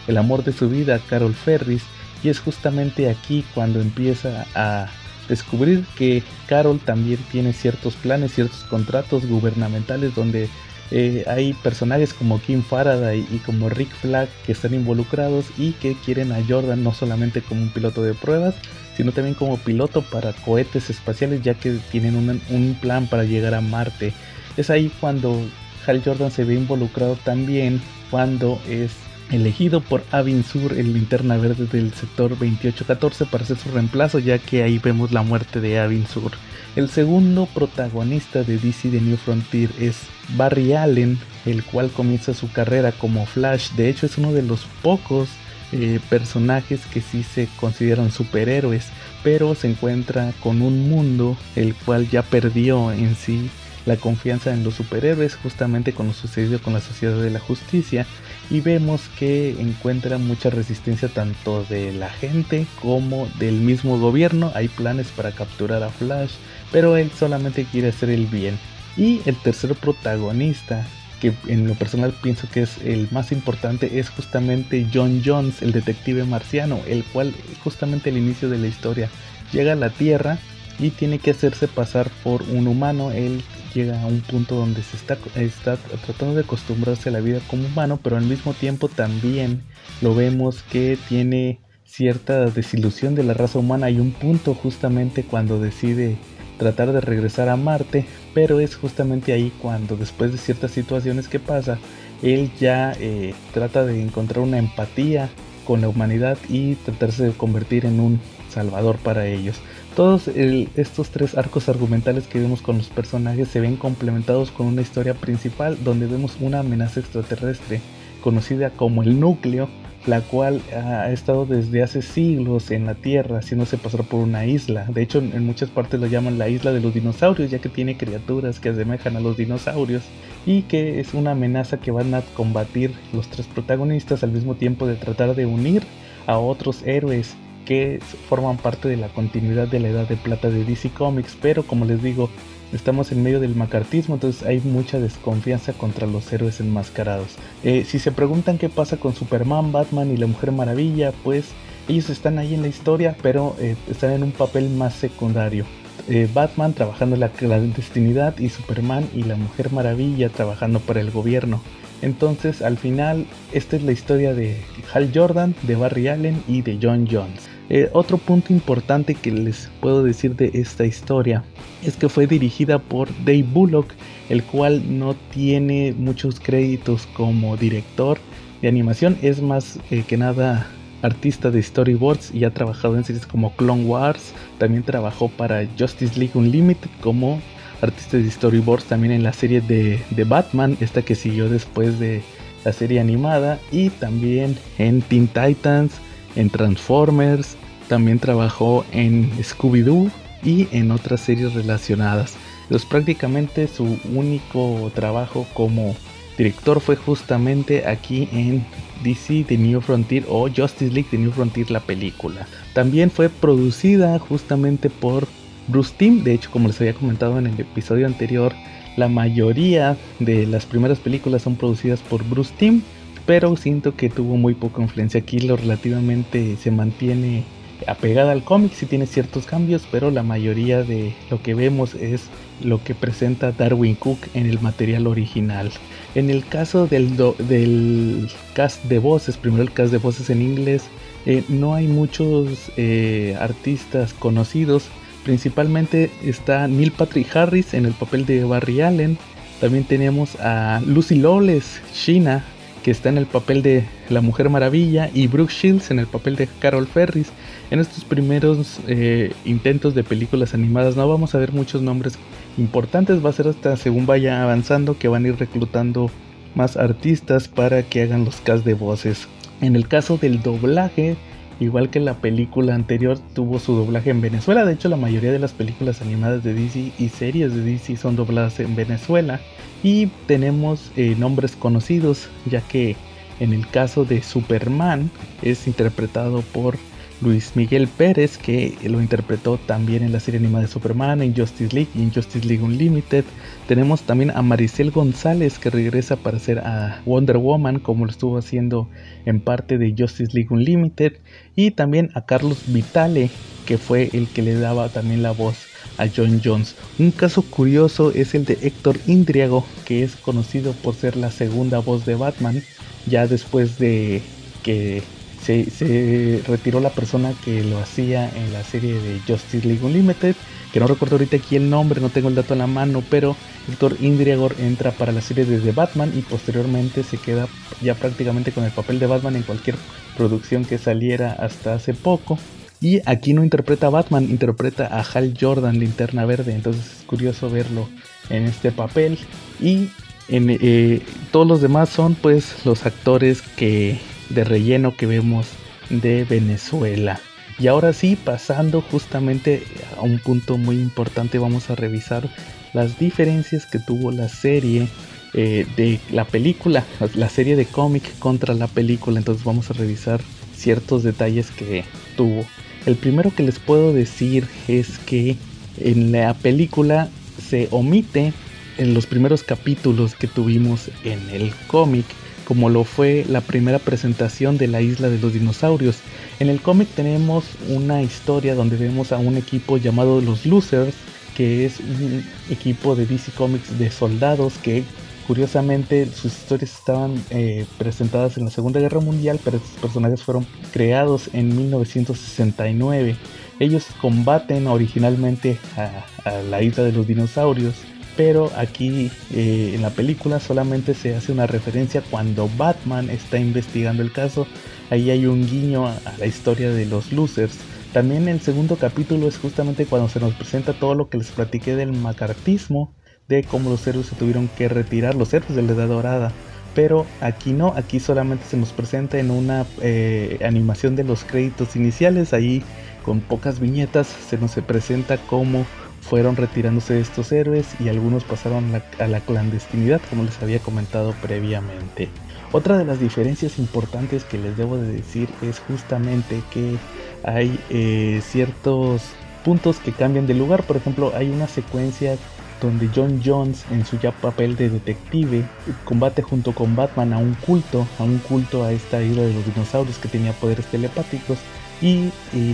el 0.09 0.17
amor 0.17 0.43
de 0.43 0.53
su 0.53 0.69
vida, 0.69 1.01
Carol 1.09 1.35
Ferris, 1.35 1.83
y 2.23 2.31
es 2.31 2.41
justamente 2.41 3.09
aquí 3.09 3.45
cuando 3.55 3.81
empieza 3.81 4.47
a 4.55 4.89
descubrir 5.29 5.85
que 5.97 6.23
Carol 6.47 6.81
también 6.81 7.19
tiene 7.31 7.53
ciertos 7.53 7.95
planes, 7.97 8.35
ciertos 8.35 8.61
contratos 8.65 9.27
gubernamentales 9.27 10.15
donde 10.15 10.49
eh, 10.91 11.25
hay 11.27 11.53
personajes 11.53 12.15
como 12.15 12.41
Kim 12.41 12.63
Faraday 12.63 13.27
y 13.31 13.39
como 13.39 13.69
Rick 13.69 13.91
Flag 13.91 14.29
que 14.47 14.53
están 14.53 14.73
involucrados 14.73 15.47
y 15.59 15.73
que 15.73 15.95
quieren 16.05 16.33
a 16.33 16.43
Jordan 16.47 16.83
no 16.83 16.95
solamente 16.95 17.43
como 17.43 17.63
un 17.63 17.69
piloto 17.71 18.03
de 18.03 18.15
pruebas, 18.15 18.55
sino 18.97 19.13
también 19.13 19.35
como 19.35 19.59
piloto 19.59 20.03
para 20.03 20.33
cohetes 20.33 20.89
espaciales 20.89 21.43
ya 21.43 21.55
que 21.55 21.79
tienen 21.93 22.17
un 22.17 22.79
plan 22.81 23.07
para 23.07 23.25
llegar 23.25 23.55
a 23.55 23.61
Marte. 23.61 24.15
Es 24.57 24.71
ahí 24.71 24.91
cuando 25.01 25.41
Hal 25.87 26.03
Jordan 26.05 26.31
se 26.31 26.45
ve 26.45 26.55
involucrado 26.55 27.17
también 27.17 27.81
cuando 28.11 28.61
es 28.69 28.93
elegido 29.31 29.81
por 29.81 30.05
Avin 30.11 30.45
Sur, 30.45 30.73
el 30.73 30.93
linterna 30.93 31.37
verde 31.37 31.67
del 31.67 31.93
sector 31.93 32.31
2814, 32.31 33.27
para 33.27 33.45
ser 33.45 33.59
su 33.59 33.71
reemplazo, 33.71 34.19
ya 34.19 34.39
que 34.39 34.63
ahí 34.63 34.79
vemos 34.79 35.13
la 35.13 35.23
muerte 35.23 35.61
de 35.61 35.79
Avin 35.79 36.07
Sur. 36.07 36.33
El 36.77 36.89
segundo 36.89 37.47
protagonista 37.47 38.43
de 38.43 38.59
DC 38.59 38.91
de 38.91 39.01
New 39.01 39.17
Frontier 39.17 39.71
es 39.79 39.97
Barry 40.37 40.75
Allen, 40.75 41.19
el 41.47 41.65
cual 41.65 41.91
comienza 41.91 42.35
su 42.35 42.51
carrera 42.51 42.93
como 42.93 43.27
Flash. 43.27 43.73
De 43.73 43.89
hecho, 43.89 44.07
es 44.07 44.19
uno 44.19 44.33
de 44.33 44.43
los 44.43 44.67
pocos 44.83 45.29
eh, 45.73 46.01
personajes 46.09 46.81
que 46.87 47.01
sí 47.01 47.23
se 47.23 47.49
consideran 47.61 48.11
superhéroes, 48.11 48.87
pero 49.23 49.55
se 49.55 49.69
encuentra 49.69 50.33
con 50.41 50.63
un 50.63 50.89
mundo 50.89 51.37
el 51.57 51.75
cual 51.75 52.09
ya 52.09 52.23
perdió 52.23 52.93
en 52.93 53.15
sí 53.17 53.51
la 53.85 53.97
confianza 53.97 54.53
en 54.53 54.65
los 54.65 54.75
superhéroes 54.75 55.37
justamente 55.37 55.93
con 55.93 56.07
lo 56.07 56.13
sucedido 56.13 56.61
con 56.61 56.75
la 56.75 56.81
Sociedad 56.81 57.21
de 57.21 57.31
la 57.31 57.41
Justicia 57.41 58.07
y 58.51 58.61
vemos 58.61 59.03
que 59.19 59.51
encuentra 59.61 60.19
mucha 60.19 60.51
resistencia 60.51 61.09
tanto 61.09 61.65
de 61.65 61.93
la 61.93 62.09
gente 62.09 62.67
como 62.81 63.29
del 63.39 63.57
mismo 63.57 63.99
gobierno. 63.99 64.53
Hay 64.55 64.69
planes 64.69 65.09
para 65.09 65.33
capturar 65.33 65.83
a 65.83 65.91
Flash, 65.91 66.33
pero 66.73 66.97
él 66.97 67.11
solamente 67.17 67.65
quiere 67.65 67.89
hacer 67.89 68.11
el 68.11 68.27
bien. 68.27 68.59
Y 68.97 69.21
el 69.27 69.37
tercer 69.37 69.75
protagonista, 69.75 70.87
que 71.21 71.33
en 71.47 71.67
lo 71.69 71.75
personal 71.75 72.15
pienso 72.23 72.49
que 72.51 72.63
es 72.63 72.79
el 72.85 73.09
más 73.11 73.33
importante, 73.33 73.99
es 73.99 74.09
justamente 74.09 74.87
John 74.93 75.23
Jones, 75.25 75.63
el 75.63 75.73
detective 75.73 76.25
marciano, 76.25 76.81
el 76.87 77.05
cual 77.05 77.35
justamente 77.63 78.11
al 78.11 78.17
inicio 78.17 78.49
de 78.49 78.59
la 78.59 78.67
historia 78.67 79.11
llega 79.53 79.73
a 79.73 79.77
la 79.77 79.91
Tierra 79.91 80.39
y 80.79 80.91
tiene 80.91 81.19
que 81.19 81.33
hacerse 81.33 81.69
pasar 81.69 82.09
por 82.23 82.43
un 82.43 82.67
humano. 82.67 83.11
Él 83.11 83.43
llega 83.75 84.03
a 84.03 84.07
un 84.07 84.21
punto 84.21 84.55
donde 84.55 84.83
se 84.83 84.97
está, 84.97 85.19
está 85.37 85.77
tratando 85.77 86.35
de 86.35 86.43
acostumbrarse 86.43 87.09
a 87.09 87.13
la 87.13 87.21
vida 87.21 87.41
como 87.49 87.67
humano, 87.67 87.99
pero 88.03 88.17
al 88.17 88.25
mismo 88.25 88.55
tiempo 88.55 88.89
también 88.89 89.63
lo 90.01 90.15
vemos 90.15 90.63
que 90.63 90.99
tiene 91.09 91.61
cierta 91.85 92.47
desilusión 92.47 93.15
de 93.15 93.25
la 93.25 93.35
raza 93.35 93.59
humana. 93.59 93.87
Hay 93.87 93.99
un 93.99 94.13
punto 94.13 94.55
justamente 94.55 95.25
cuando 95.25 95.59
decide 95.59 96.17
tratar 96.59 96.93
de 96.93 97.01
regresar 97.01 97.49
a 97.49 97.57
Marte, 97.57 98.05
pero 98.35 98.61
es 98.61 98.77
justamente 98.77 99.33
ahí 99.33 99.53
cuando 99.63 99.97
después 99.97 100.33
de 100.33 100.39
ciertas 100.39 100.73
situaciones 100.73 101.29
que 101.29 101.39
pasa, 101.39 101.79
él 102.23 102.51
ya 102.61 102.93
eh, 102.99 103.35
trata 103.55 103.85
de 103.85 104.03
encontrar 104.03 104.41
una 104.41 104.59
empatía 104.59 105.31
con 105.65 105.81
la 105.81 105.89
humanidad 105.89 106.39
y 106.49 106.75
tratarse 106.77 107.25
de 107.25 107.33
convertir 107.33 107.87
en 107.87 108.01
un 108.01 108.21
salvador 108.51 108.97
para 108.99 109.27
ellos. 109.27 109.57
Todos 109.99 110.29
estos 110.29 111.11
tres 111.11 111.37
arcos 111.37 111.69
argumentales 111.69 112.29
que 112.29 112.39
vemos 112.39 112.63
con 112.63 112.79
los 112.79 112.89
personajes 112.89 113.49
se 113.49 113.59
ven 113.59 113.75
complementados 113.75 114.53
con 114.53 114.69
una 114.69 114.81
historia 114.81 115.15
principal 115.15 115.77
donde 115.83 116.07
vemos 116.07 116.37
una 116.39 116.61
amenaza 116.61 117.01
extraterrestre 117.01 117.81
conocida 118.21 118.71
como 118.71 119.03
el 119.03 119.19
núcleo, 119.19 119.69
la 120.07 120.21
cual 120.21 120.63
ha 120.73 121.11
estado 121.11 121.47
desde 121.47 121.83
hace 121.83 122.03
siglos 122.03 122.71
en 122.71 122.87
la 122.87 122.95
Tierra 122.95 123.39
haciéndose 123.39 123.77
pasar 123.77 124.05
por 124.05 124.21
una 124.21 124.47
isla. 124.47 124.85
De 124.85 125.03
hecho, 125.03 125.19
en 125.19 125.45
muchas 125.45 125.69
partes 125.69 125.99
lo 125.99 126.07
llaman 126.07 126.39
la 126.39 126.49
isla 126.49 126.71
de 126.73 126.79
los 126.79 126.95
dinosaurios, 126.95 127.51
ya 127.51 127.59
que 127.59 127.69
tiene 127.69 127.97
criaturas 127.97 128.61
que 128.61 128.69
asemejan 128.69 129.17
a 129.17 129.21
los 129.21 129.37
dinosaurios 129.37 130.05
y 130.47 130.63
que 130.63 131.01
es 131.01 131.13
una 131.13 131.33
amenaza 131.33 131.79
que 131.79 131.91
van 131.91 132.15
a 132.15 132.21
combatir 132.21 132.93
los 133.13 133.27
tres 133.27 133.49
protagonistas 133.49 134.23
al 134.23 134.31
mismo 134.31 134.55
tiempo 134.55 134.87
de 134.87 134.95
tratar 134.95 135.35
de 135.35 135.47
unir 135.47 135.83
a 136.29 136.39
otros 136.39 136.85
héroes 136.87 137.35
que 137.69 138.01
forman 138.31 138.57
parte 138.57 138.89
de 138.89 138.97
la 138.97 139.09
continuidad 139.09 139.69
de 139.69 139.79
la 139.79 139.89
edad 139.89 140.09
de 140.09 140.17
plata 140.17 140.49
de 140.49 140.65
DC 140.65 140.89
Comics, 140.89 141.37
pero 141.39 141.65
como 141.65 141.85
les 141.85 142.03
digo, 142.03 142.31
estamos 142.73 143.13
en 143.13 143.23
medio 143.23 143.41
del 143.41 143.55
macartismo, 143.55 144.15
entonces 144.15 144.43
hay 144.43 144.61
mucha 144.61 144.99
desconfianza 144.99 145.75
contra 145.75 146.07
los 146.07 146.33
héroes 146.33 146.61
enmascarados. 146.61 147.37
Eh, 147.65 147.85
si 147.87 147.99
se 147.99 148.11
preguntan 148.11 148.57
qué 148.57 148.71
pasa 148.71 148.97
con 148.97 149.15
Superman, 149.15 149.71
Batman 149.71 150.11
y 150.11 150.17
la 150.17 150.27
Mujer 150.27 150.51
Maravilla, 150.51 151.13
pues 151.23 151.51
ellos 151.89 152.09
están 152.09 152.39
ahí 152.39 152.55
en 152.55 152.63
la 152.63 152.69
historia, 152.69 153.15
pero 153.21 153.55
eh, 153.61 153.77
están 153.91 154.13
en 154.13 154.23
un 154.23 154.33
papel 154.33 154.71
más 154.71 154.95
secundario. 154.95 155.67
Eh, 156.09 156.27
Batman 156.33 156.73
trabajando 156.73 157.17
en 157.17 157.21
la 157.21 157.29
clandestinidad 157.29 158.39
y 158.39 158.49
Superman 158.49 159.07
y 159.15 159.25
la 159.25 159.37
Mujer 159.37 159.73
Maravilla 159.73 160.31
trabajando 160.31 160.81
para 160.81 161.03
el 161.03 161.11
gobierno. 161.11 161.61
Entonces 162.01 162.63
al 162.63 162.79
final 162.79 163.27
esta 163.53 163.77
es 163.77 163.83
la 163.83 163.93
historia 163.93 164.33
de 164.33 164.57
Hal 164.95 165.11
Jordan, 165.15 165.55
de 165.65 165.77
Barry 165.77 166.09
Allen 166.09 166.43
y 166.49 166.63
de 166.63 166.79
John 166.81 167.07
Jones. 167.11 167.58
Eh, 167.71 167.91
otro 167.93 168.17
punto 168.17 168.53
importante 168.53 169.15
que 169.15 169.31
les 169.31 169.69
puedo 169.81 170.03
decir 170.03 170.35
de 170.37 170.51
esta 170.55 170.87
historia 170.87 171.45
es 171.85 171.97
que 171.97 172.09
fue 172.09 172.27
dirigida 172.27 172.79
por 172.79 173.09
Dave 173.25 173.43
Bullock, 173.45 173.93
el 174.31 174.43
cual 174.43 174.99
no 174.99 175.15
tiene 175.33 175.95
muchos 175.97 176.41
créditos 176.41 177.07
como 177.13 177.57
director 177.57 178.19
de 178.63 178.69
animación, 178.69 179.19
es 179.23 179.43
más 179.43 179.79
eh, 179.91 180.03
que 180.07 180.17
nada 180.17 180.67
artista 181.03 181.51
de 181.51 181.63
storyboards 181.63 182.35
y 182.35 182.45
ha 182.45 182.53
trabajado 182.53 182.97
en 182.97 183.05
series 183.05 183.27
como 183.27 183.55
Clone 183.55 183.85
Wars, 183.85 184.33
también 184.59 184.83
trabajó 184.83 185.29
para 185.29 185.67
Justice 185.79 186.19
League 186.19 186.37
Unlimited 186.37 186.91
como 187.01 187.41
artista 187.83 188.17
de 188.17 188.31
storyboards, 188.31 188.85
también 188.85 189.13
en 189.13 189.23
la 189.23 189.33
serie 189.33 189.61
de, 189.61 190.01
de 190.11 190.25
Batman, 190.25 190.77
esta 190.81 191.03
que 191.03 191.15
siguió 191.15 191.49
después 191.49 192.01
de 192.01 192.23
la 192.65 192.73
serie 192.73 192.99
animada 192.99 193.61
y 193.71 193.91
también 193.91 194.57
en 194.79 195.03
Teen 195.03 195.29
Titans, 195.29 195.93
en 196.39 196.51
Transformers, 196.51 197.57
también 197.89 198.19
trabajó 198.19 198.85
en 198.93 199.31
Scooby-Doo 199.43 200.11
y 200.43 200.69
en 200.71 200.91
otras 200.91 201.21
series 201.21 201.55
relacionadas. 201.55 202.37
Pues 202.69 202.85
prácticamente 202.85 203.67
su 203.67 203.99
único 204.15 204.91
trabajo 204.95 205.47
como 205.55 205.97
director 206.37 206.81
fue 206.81 206.97
justamente 206.97 207.87
aquí 207.87 208.29
en 208.33 208.65
DC 209.03 209.45
The 209.49 209.59
New 209.59 209.81
Frontier 209.81 210.25
o 210.29 210.49
Justice 210.49 210.93
League 210.93 211.09
The 211.11 211.19
New 211.19 211.33
Frontier 211.33 211.71
la 211.71 211.81
película. 211.81 212.47
También 212.75 213.11
fue 213.11 213.29
producida 213.29 214.19
justamente 214.19 214.91
por 214.91 215.27
Bruce 215.67 215.95
Timm, 215.97 216.23
de 216.23 216.35
hecho 216.35 216.51
como 216.51 216.69
les 216.69 216.81
había 216.81 216.95
comentado 216.95 217.39
en 217.39 217.49
el 217.49 217.61
episodio 217.61 218.07
anterior, 218.07 218.55
la 218.97 219.09
mayoría 219.09 219.97
de 220.19 220.47
las 220.47 220.67
primeras 220.67 220.99
películas 220.99 221.43
son 221.43 221.57
producidas 221.57 222.01
por 222.01 222.25
Bruce 222.25 222.53
Timm 222.59 222.83
pero 223.29 223.55
siento 223.59 223.95
que 223.95 224.09
tuvo 224.09 224.39
muy 224.39 224.55
poca 224.55 224.81
influencia 224.81 225.21
aquí, 225.21 225.39
lo 225.41 225.59
relativamente 225.59 226.57
se 226.57 226.71
mantiene 226.71 227.45
apegada 227.87 228.33
al 228.33 228.43
cómic, 228.43 228.73
sí 228.73 228.87
tiene 228.87 229.05
ciertos 229.05 229.45
cambios, 229.45 229.87
pero 229.93 230.11
la 230.11 230.23
mayoría 230.23 230.83
de 230.83 231.13
lo 231.29 231.43
que 231.43 231.53
vemos 231.53 231.95
es 231.95 232.23
lo 232.65 232.83
que 232.83 232.95
presenta 232.95 233.53
Darwin 233.53 233.97
Cook 233.97 234.19
en 234.33 234.47
el 234.47 234.59
material 234.61 235.07
original. 235.07 235.71
En 236.15 236.31
el 236.31 236.47
caso 236.47 236.87
del, 236.87 237.19
del 237.19 238.31
cast 238.55 238.83
de 238.85 238.99
voces, 238.99 239.37
primero 239.37 239.63
el 239.63 239.73
cast 239.73 239.93
de 239.93 239.99
voces 239.99 240.31
en 240.31 240.41
inglés, 240.41 240.85
eh, 241.27 241.45
no 241.51 241.75
hay 241.75 241.87
muchos 241.87 242.73
eh, 242.79 243.37
artistas 243.39 244.15
conocidos. 244.15 244.85
Principalmente 245.25 246.11
está 246.25 246.67
Neil 246.67 246.93
Patrick 246.93 247.37
Harris 247.37 247.75
en 247.75 247.85
el 247.85 247.93
papel 247.93 248.25
de 248.25 248.45
Barry 248.45 248.81
Allen. 248.81 249.19
También 249.61 249.85
tenemos 249.85 250.37
a 250.37 250.81
Lucy 250.87 251.17
Lawless, 251.17 251.83
Sheena, 251.93 252.43
que 252.83 252.91
está 252.91 253.09
en 253.09 253.19
el 253.19 253.27
papel 253.27 253.63
de 253.63 253.85
la 254.09 254.21
Mujer 254.21 254.51
Maravilla, 254.51 255.11
y 255.13 255.27
Brooke 255.27 255.53
Shields 255.53 255.91
en 255.91 255.99
el 255.99 256.07
papel 256.07 256.37
de 256.37 256.49
Carol 256.61 256.87
Ferris. 256.87 257.29
En 257.71 257.81
estos 257.81 258.05
primeros 258.05 258.81
eh, 258.87 259.33
intentos 259.45 259.95
de 259.95 260.05
películas 260.05 260.55
animadas 260.55 260.97
no 260.97 261.09
vamos 261.09 261.35
a 261.35 261.39
ver 261.39 261.53
muchos 261.53 261.83
nombres 261.83 262.19
importantes, 262.57 263.25
va 263.25 263.31
a 263.31 263.35
ser 263.35 263.49
hasta 263.49 263.77
según 263.77 264.07
vaya 264.07 264.43
avanzando 264.43 264.99
que 264.99 265.09
van 265.09 265.25
a 265.25 265.29
ir 265.29 265.37
reclutando 265.37 266.11
más 266.55 266.77
artistas 266.77 267.49
para 267.49 267.83
que 267.83 268.03
hagan 268.03 268.25
los 268.25 268.41
cast 268.41 268.65
de 268.65 268.75
voces. 268.75 269.29
En 269.61 269.77
el 269.77 269.89
caso 269.89 270.19
del 270.19 270.41
doblaje, 270.43 271.17
igual 271.61 271.91
que 271.91 272.01
la 272.01 272.15
película 272.15 272.75
anterior 272.75 273.19
tuvo 273.35 273.59
su 273.59 273.75
doblaje 273.75 274.11
en 274.11 274.21
Venezuela, 274.21 274.65
de 274.65 274.75
hecho 274.75 274.89
la 274.89 274.97
mayoría 274.97 275.33
de 275.33 275.39
las 275.39 275.53
películas 275.53 276.03
animadas 276.03 276.45
de 276.45 276.55
DC 276.55 276.93
y 276.99 277.09
series 277.09 277.55
de 277.55 277.63
DC 277.63 277.97
son 277.97 278.17
dobladas 278.17 278.61
en 278.61 278.75
Venezuela. 278.77 279.41
Y 279.83 280.07
tenemos 280.27 280.91
eh, 280.97 281.15
nombres 281.17 281.55
conocidos 281.55 282.29
ya 282.47 282.61
que 282.61 282.97
en 283.41 283.53
el 283.53 283.69
caso 283.69 284.05
de 284.05 284.23
Superman 284.23 285.11
es 285.43 285.67
interpretado 285.67 286.43
por 286.43 286.77
Luis 287.21 287.57
Miguel 287.57 287.89
Pérez, 287.89 288.39
que 288.39 288.77
lo 288.85 289.01
interpretó 289.01 289.59
también 289.59 290.05
en 290.05 290.13
la 290.13 290.21
serie 290.21 290.39
animada 290.39 290.65
de 290.65 290.71
Superman, 290.71 291.21
en 291.21 291.35
Justice 291.35 291.75
League 291.75 291.91
y 291.95 292.03
en 292.03 292.13
Justice 292.13 292.47
League 292.47 292.63
Unlimited. 292.63 293.25
Tenemos 293.67 294.03
también 294.03 294.31
a 294.31 294.43
Maricel 294.43 294.93
González, 294.93 295.59
que 295.59 295.71
regresa 295.71 296.17
para 296.17 296.39
ser 296.39 296.61
a 296.61 297.03
Wonder 297.07 297.39
Woman, 297.39 297.81
como 297.81 298.05
lo 298.05 298.11
estuvo 298.11 298.39
haciendo 298.39 298.89
en 299.27 299.41
parte 299.41 299.79
de 299.79 299.95
Justice 299.99 300.33
League 300.33 300.49
Unlimited. 300.51 301.15
Y 301.57 301.73
también 301.73 302.11
a 302.15 302.25
Carlos 302.25 302.63
Vitale, 302.69 303.31
que 303.67 303.79
fue 303.79 304.11
el 304.13 304.29
que 304.29 304.43
le 304.43 304.55
daba 304.55 304.89
también 304.89 305.23
la 305.23 305.33
voz 305.33 305.67
a 305.99 306.07
John 306.07 306.41
Jones. 306.43 306.77
Un 306.99 307.11
caso 307.11 307.43
curioso 307.43 308.13
es 308.13 308.35
el 308.35 308.45
de 308.45 308.59
Héctor 308.63 308.97
Indriago, 309.07 309.67
que 309.85 310.05
es 310.05 310.15
conocido 310.15 310.73
por 310.73 310.95
ser 310.95 311.17
la 311.17 311.33
segunda 311.33 311.81
voz 311.81 312.07
de 312.07 312.15
Batman, 312.15 312.63
ya 313.07 313.27
después 313.27 313.79
de 313.79 314.23
que 314.63 315.03
se, 315.43 316.43
retiró 316.47 316.81
la 316.81 316.91
persona 316.91 317.33
que 317.45 317.63
lo 317.65 317.79
hacía 317.79 318.29
en 318.29 318.53
la 318.53 318.63
serie 318.63 318.95
de 318.95 319.21
Justice 319.27 319.67
League 319.67 319.85
Unlimited, 319.85 320.37
que 320.73 320.81
no 320.81 320.87
recuerdo 320.87 321.17
ahorita 321.17 321.37
aquí 321.37 321.57
el 321.57 321.71
nombre, 321.71 322.01
no 322.01 322.11
tengo 322.11 322.29
el 322.29 322.35
dato 322.35 322.53
en 322.53 322.61
la 322.61 322.67
mano, 322.67 323.03
pero 323.09 323.37
Héctor 323.69 323.97
Indriagor 324.01 324.55
entra 324.59 324.91
para 324.93 325.13
la 325.13 325.21
serie 325.21 325.45
de 325.45 325.59
The 325.59 325.73
Batman 325.73 326.13
y 326.17 326.23
posteriormente 326.23 327.03
se 327.03 327.19
queda 327.19 327.49
ya 327.81 327.95
prácticamente 327.95 328.53
con 328.53 328.65
el 328.65 328.71
papel 328.71 328.99
de 328.99 329.07
Batman 329.07 329.37
en 329.37 329.43
cualquier 329.43 329.77
producción 330.17 330.65
que 330.65 330.79
saliera 330.79 331.33
hasta 331.33 331.75
hace 331.75 331.95
poco. 331.95 332.39
Y 332.81 333.01
aquí 333.07 333.33
no 333.33 333.43
interpreta 333.43 333.89
a 333.89 333.91
Batman, 333.91 334.25
interpreta 334.25 334.87
a 334.87 335.01
Hal 335.03 335.35
Jordan, 335.39 335.81
Linterna 335.81 336.25
Verde, 336.27 336.55
entonces 336.55 336.99
es 336.99 337.05
curioso 337.07 337.51
verlo 337.51 337.89
en 338.31 338.45
este 338.45 338.71
papel. 338.71 339.19
Y 339.61 339.89
en, 340.29 340.47
eh, 340.61 341.01
todos 341.33 341.47
los 341.47 341.61
demás 341.61 341.89
son 341.89 342.15
pues 342.15 342.65
los 342.65 342.87
actores 342.87 343.43
que 343.43 343.99
de 344.31 344.45
relleno 344.45 344.97
que 344.97 345.07
vemos 345.07 345.49
de 345.91 346.25
Venezuela. 346.25 347.21
Y 347.59 347.67
ahora 347.67 347.93
sí, 347.93 348.17
pasando 348.17 348.81
justamente 348.81 349.65
a 349.97 350.03
un 350.03 350.19
punto 350.19 350.59
muy 350.59 350.77
importante, 350.77 351.39
vamos 351.39 351.71
a 351.71 351.75
revisar 351.75 352.29
las 352.73 352.99
diferencias 352.99 353.67
que 353.67 353.79
tuvo 353.79 354.13
la 354.13 354.29
serie 354.29 354.87
eh, 355.35 355.67
de 355.77 355.99
la 356.13 356.25
película, 356.25 356.85
la 357.15 357.29
serie 357.29 357.57
de 357.57 357.67
cómic 357.67 358.19
contra 358.19 358.55
la 358.55 358.69
película. 358.69 359.19
Entonces 359.19 359.45
vamos 359.45 359.71
a 359.71 359.75
revisar 359.75 360.21
ciertos 360.55 361.03
detalles 361.03 361.51
que 361.51 361.85
tuvo. 362.17 362.45
El 362.87 362.97
primero 362.97 363.35
que 363.35 363.43
les 363.43 363.59
puedo 363.59 363.93
decir 363.93 364.47
es 364.69 364.99
que 364.99 365.37
en 365.79 366.13
la 366.13 366.35
película 366.35 367.09
se 367.49 367.69
omite 367.71 368.33
en 368.79 368.95
los 368.95 369.07
primeros 369.07 369.43
capítulos 369.43 370.15
que 370.15 370.29
tuvimos 370.29 370.91
en 371.05 371.29
el 371.31 371.53
cómic, 371.67 372.07
como 372.49 372.71
lo 372.71 372.85
fue 372.85 373.27
la 373.29 373.43
primera 373.43 373.79
presentación 373.79 374.57
de 374.57 374.69
la 374.69 374.81
isla 374.81 375.11
de 375.11 375.19
los 375.19 375.35
dinosaurios. 375.35 375.99
En 376.41 376.49
el 376.49 376.63
cómic 376.63 376.89
tenemos 376.97 377.45
una 377.69 378.03
historia 378.03 378.55
donde 378.55 378.79
vemos 378.79 379.13
a 379.13 379.19
un 379.19 379.37
equipo 379.37 379.77
llamado 379.77 380.23
los 380.23 380.47
Losers, 380.47 380.95
que 381.37 381.67
es 381.67 381.79
un 381.79 382.25
equipo 382.49 382.97
de 382.97 383.05
DC 383.05 383.33
Comics 383.33 383.79
de 383.79 383.91
soldados 383.91 384.55
que 384.63 384.83
curiosamente 385.27 386.07
sus 386.07 386.39
historias 386.39 386.75
estaban 386.75 387.23
eh, 387.29 387.67
presentadas 387.77 388.39
en 388.39 388.47
la 388.47 388.51
Segunda 388.51 388.81
Guerra 388.81 389.01
Mundial, 389.01 389.39
pero 389.45 389.59
estos 389.59 389.79
personajes 389.79 390.23
fueron 390.23 390.47
creados 390.73 391.29
en 391.35 391.55
1969. 391.55 393.15
Ellos 393.61 393.85
combaten 394.01 394.69
originalmente 394.69 395.59
a, 395.77 396.41
la 396.49 396.63
isla 396.63 396.83
de 396.83 396.93
los 396.93 397.07
dinosaurios, 397.07 397.75
pero 398.19 398.51
aquí 398.57 399.13
eh, 399.33 399.75
en 399.77 399.83
la 399.83 399.91
película 399.91 400.41
solamente 400.41 400.95
se 400.95 401.15
hace 401.15 401.31
una 401.31 401.47
referencia 401.47 402.03
cuando 402.11 402.51
Batman 402.57 403.11
está 403.11 403.39
investigando 403.39 404.03
el 404.03 404.11
caso. 404.11 404.45
Ahí 404.91 405.13
hay 405.13 405.27
un 405.27 405.47
guiño 405.47 405.87
a, 405.87 405.97
la 406.19 406.27
historia 406.27 406.71
de 406.71 406.85
los 406.85 407.13
losers. 407.13 407.57
También 407.93 408.27
el 408.27 408.41
segundo 408.41 408.75
capítulo 408.75 409.29
es 409.29 409.39
justamente 409.39 409.87
cuando 409.87 410.09
se 410.09 410.19
nos 410.19 410.35
presenta 410.35 410.73
todo 410.73 410.97
lo 410.97 411.09
que 411.09 411.19
les 411.19 411.31
platiqué 411.31 411.77
del 411.77 411.93
macartismo, 411.93 412.93
de 413.29 413.45
cómo 413.45 413.71
los 413.71 413.87
héroes 413.87 414.07
se 414.07 414.17
tuvieron 414.17 414.49
que 414.49 414.69
retirar, 414.69 415.15
los 415.15 415.33
héroes 415.33 415.55
de 415.55 415.63
la 415.63 415.75
Edad 415.75 415.87
Dorada. 415.87 416.33
Pero 416.75 417.07
aquí 417.21 417.53
no, 417.53 417.73
aquí 417.77 418.01
solamente 418.01 418.47
se 418.51 418.57
nos 418.57 418.73
presenta 418.73 419.21
en 419.21 419.31
una 419.31 419.65
eh, 419.81 420.41
animación 420.45 420.97
de 420.97 421.05
los 421.05 421.23
créditos 421.23 421.77
iniciales. 421.77 422.33
Ahí 422.33 422.65
con 423.05 423.21
pocas 423.21 423.61
viñetas 423.61 424.09
se 424.09 424.39
nos 424.39 424.55
presenta 424.57 425.19
cómo 425.19 425.67
fueron 426.09 426.37
retirándose 426.37 427.01
estos 427.01 427.33
héroes 427.33 427.67
y 427.81 427.89
algunos 427.89 428.25
pasaron 428.25 428.83
a 428.99 429.07
la 429.07 429.21
clandestinidad 429.21 430.01
como 430.09 430.25
les 430.25 430.43
había 430.43 430.59
comentado 430.59 431.15
previamente. 431.23 432.09
Otra 432.51 432.79
de 432.79 432.87
las 432.87 432.99
diferencias 432.99 433.59
importantes 433.59 434.25
que 434.25 434.39
les 434.39 434.57
debo 434.57 434.79
de 434.79 434.91
decir 434.91 435.29
es 435.43 435.61
justamente 435.61 436.43
que 436.51 436.77
hay 437.23 437.61
eh, 437.69 438.23
ciertos 438.25 439.03
puntos 439.45 439.79
que 439.79 439.93
cambian 439.93 440.27
de 440.27 440.35
lugar. 440.35 440.63
Por 440.63 440.79
ejemplo, 440.79 441.13
hay 441.15 441.29
una 441.29 441.47
secuencia 441.47 442.17
donde 442.63 442.89
John 442.95 443.21
Jones, 443.25 443.65
en 443.71 443.85
su 443.85 443.99
ya 443.99 444.13
papel 444.13 444.57
de 444.57 444.71
detective, 444.71 445.45
combate 445.85 446.23
junto 446.23 446.53
con 446.53 446.75
Batman 446.75 447.13
a 447.13 447.19
un 447.19 447.35
culto, 447.35 447.87
a 447.99 448.03
un 448.03 448.19
culto 448.19 448.65
a 448.65 448.73
esta 448.73 449.03
isla 449.03 449.23
de 449.23 449.35
los 449.35 449.45
dinosaurios 449.45 449.99
que 449.99 450.09
tenía 450.09 450.33
poderes 450.33 450.67
telepáticos. 450.67 451.39
Y, 451.81 452.11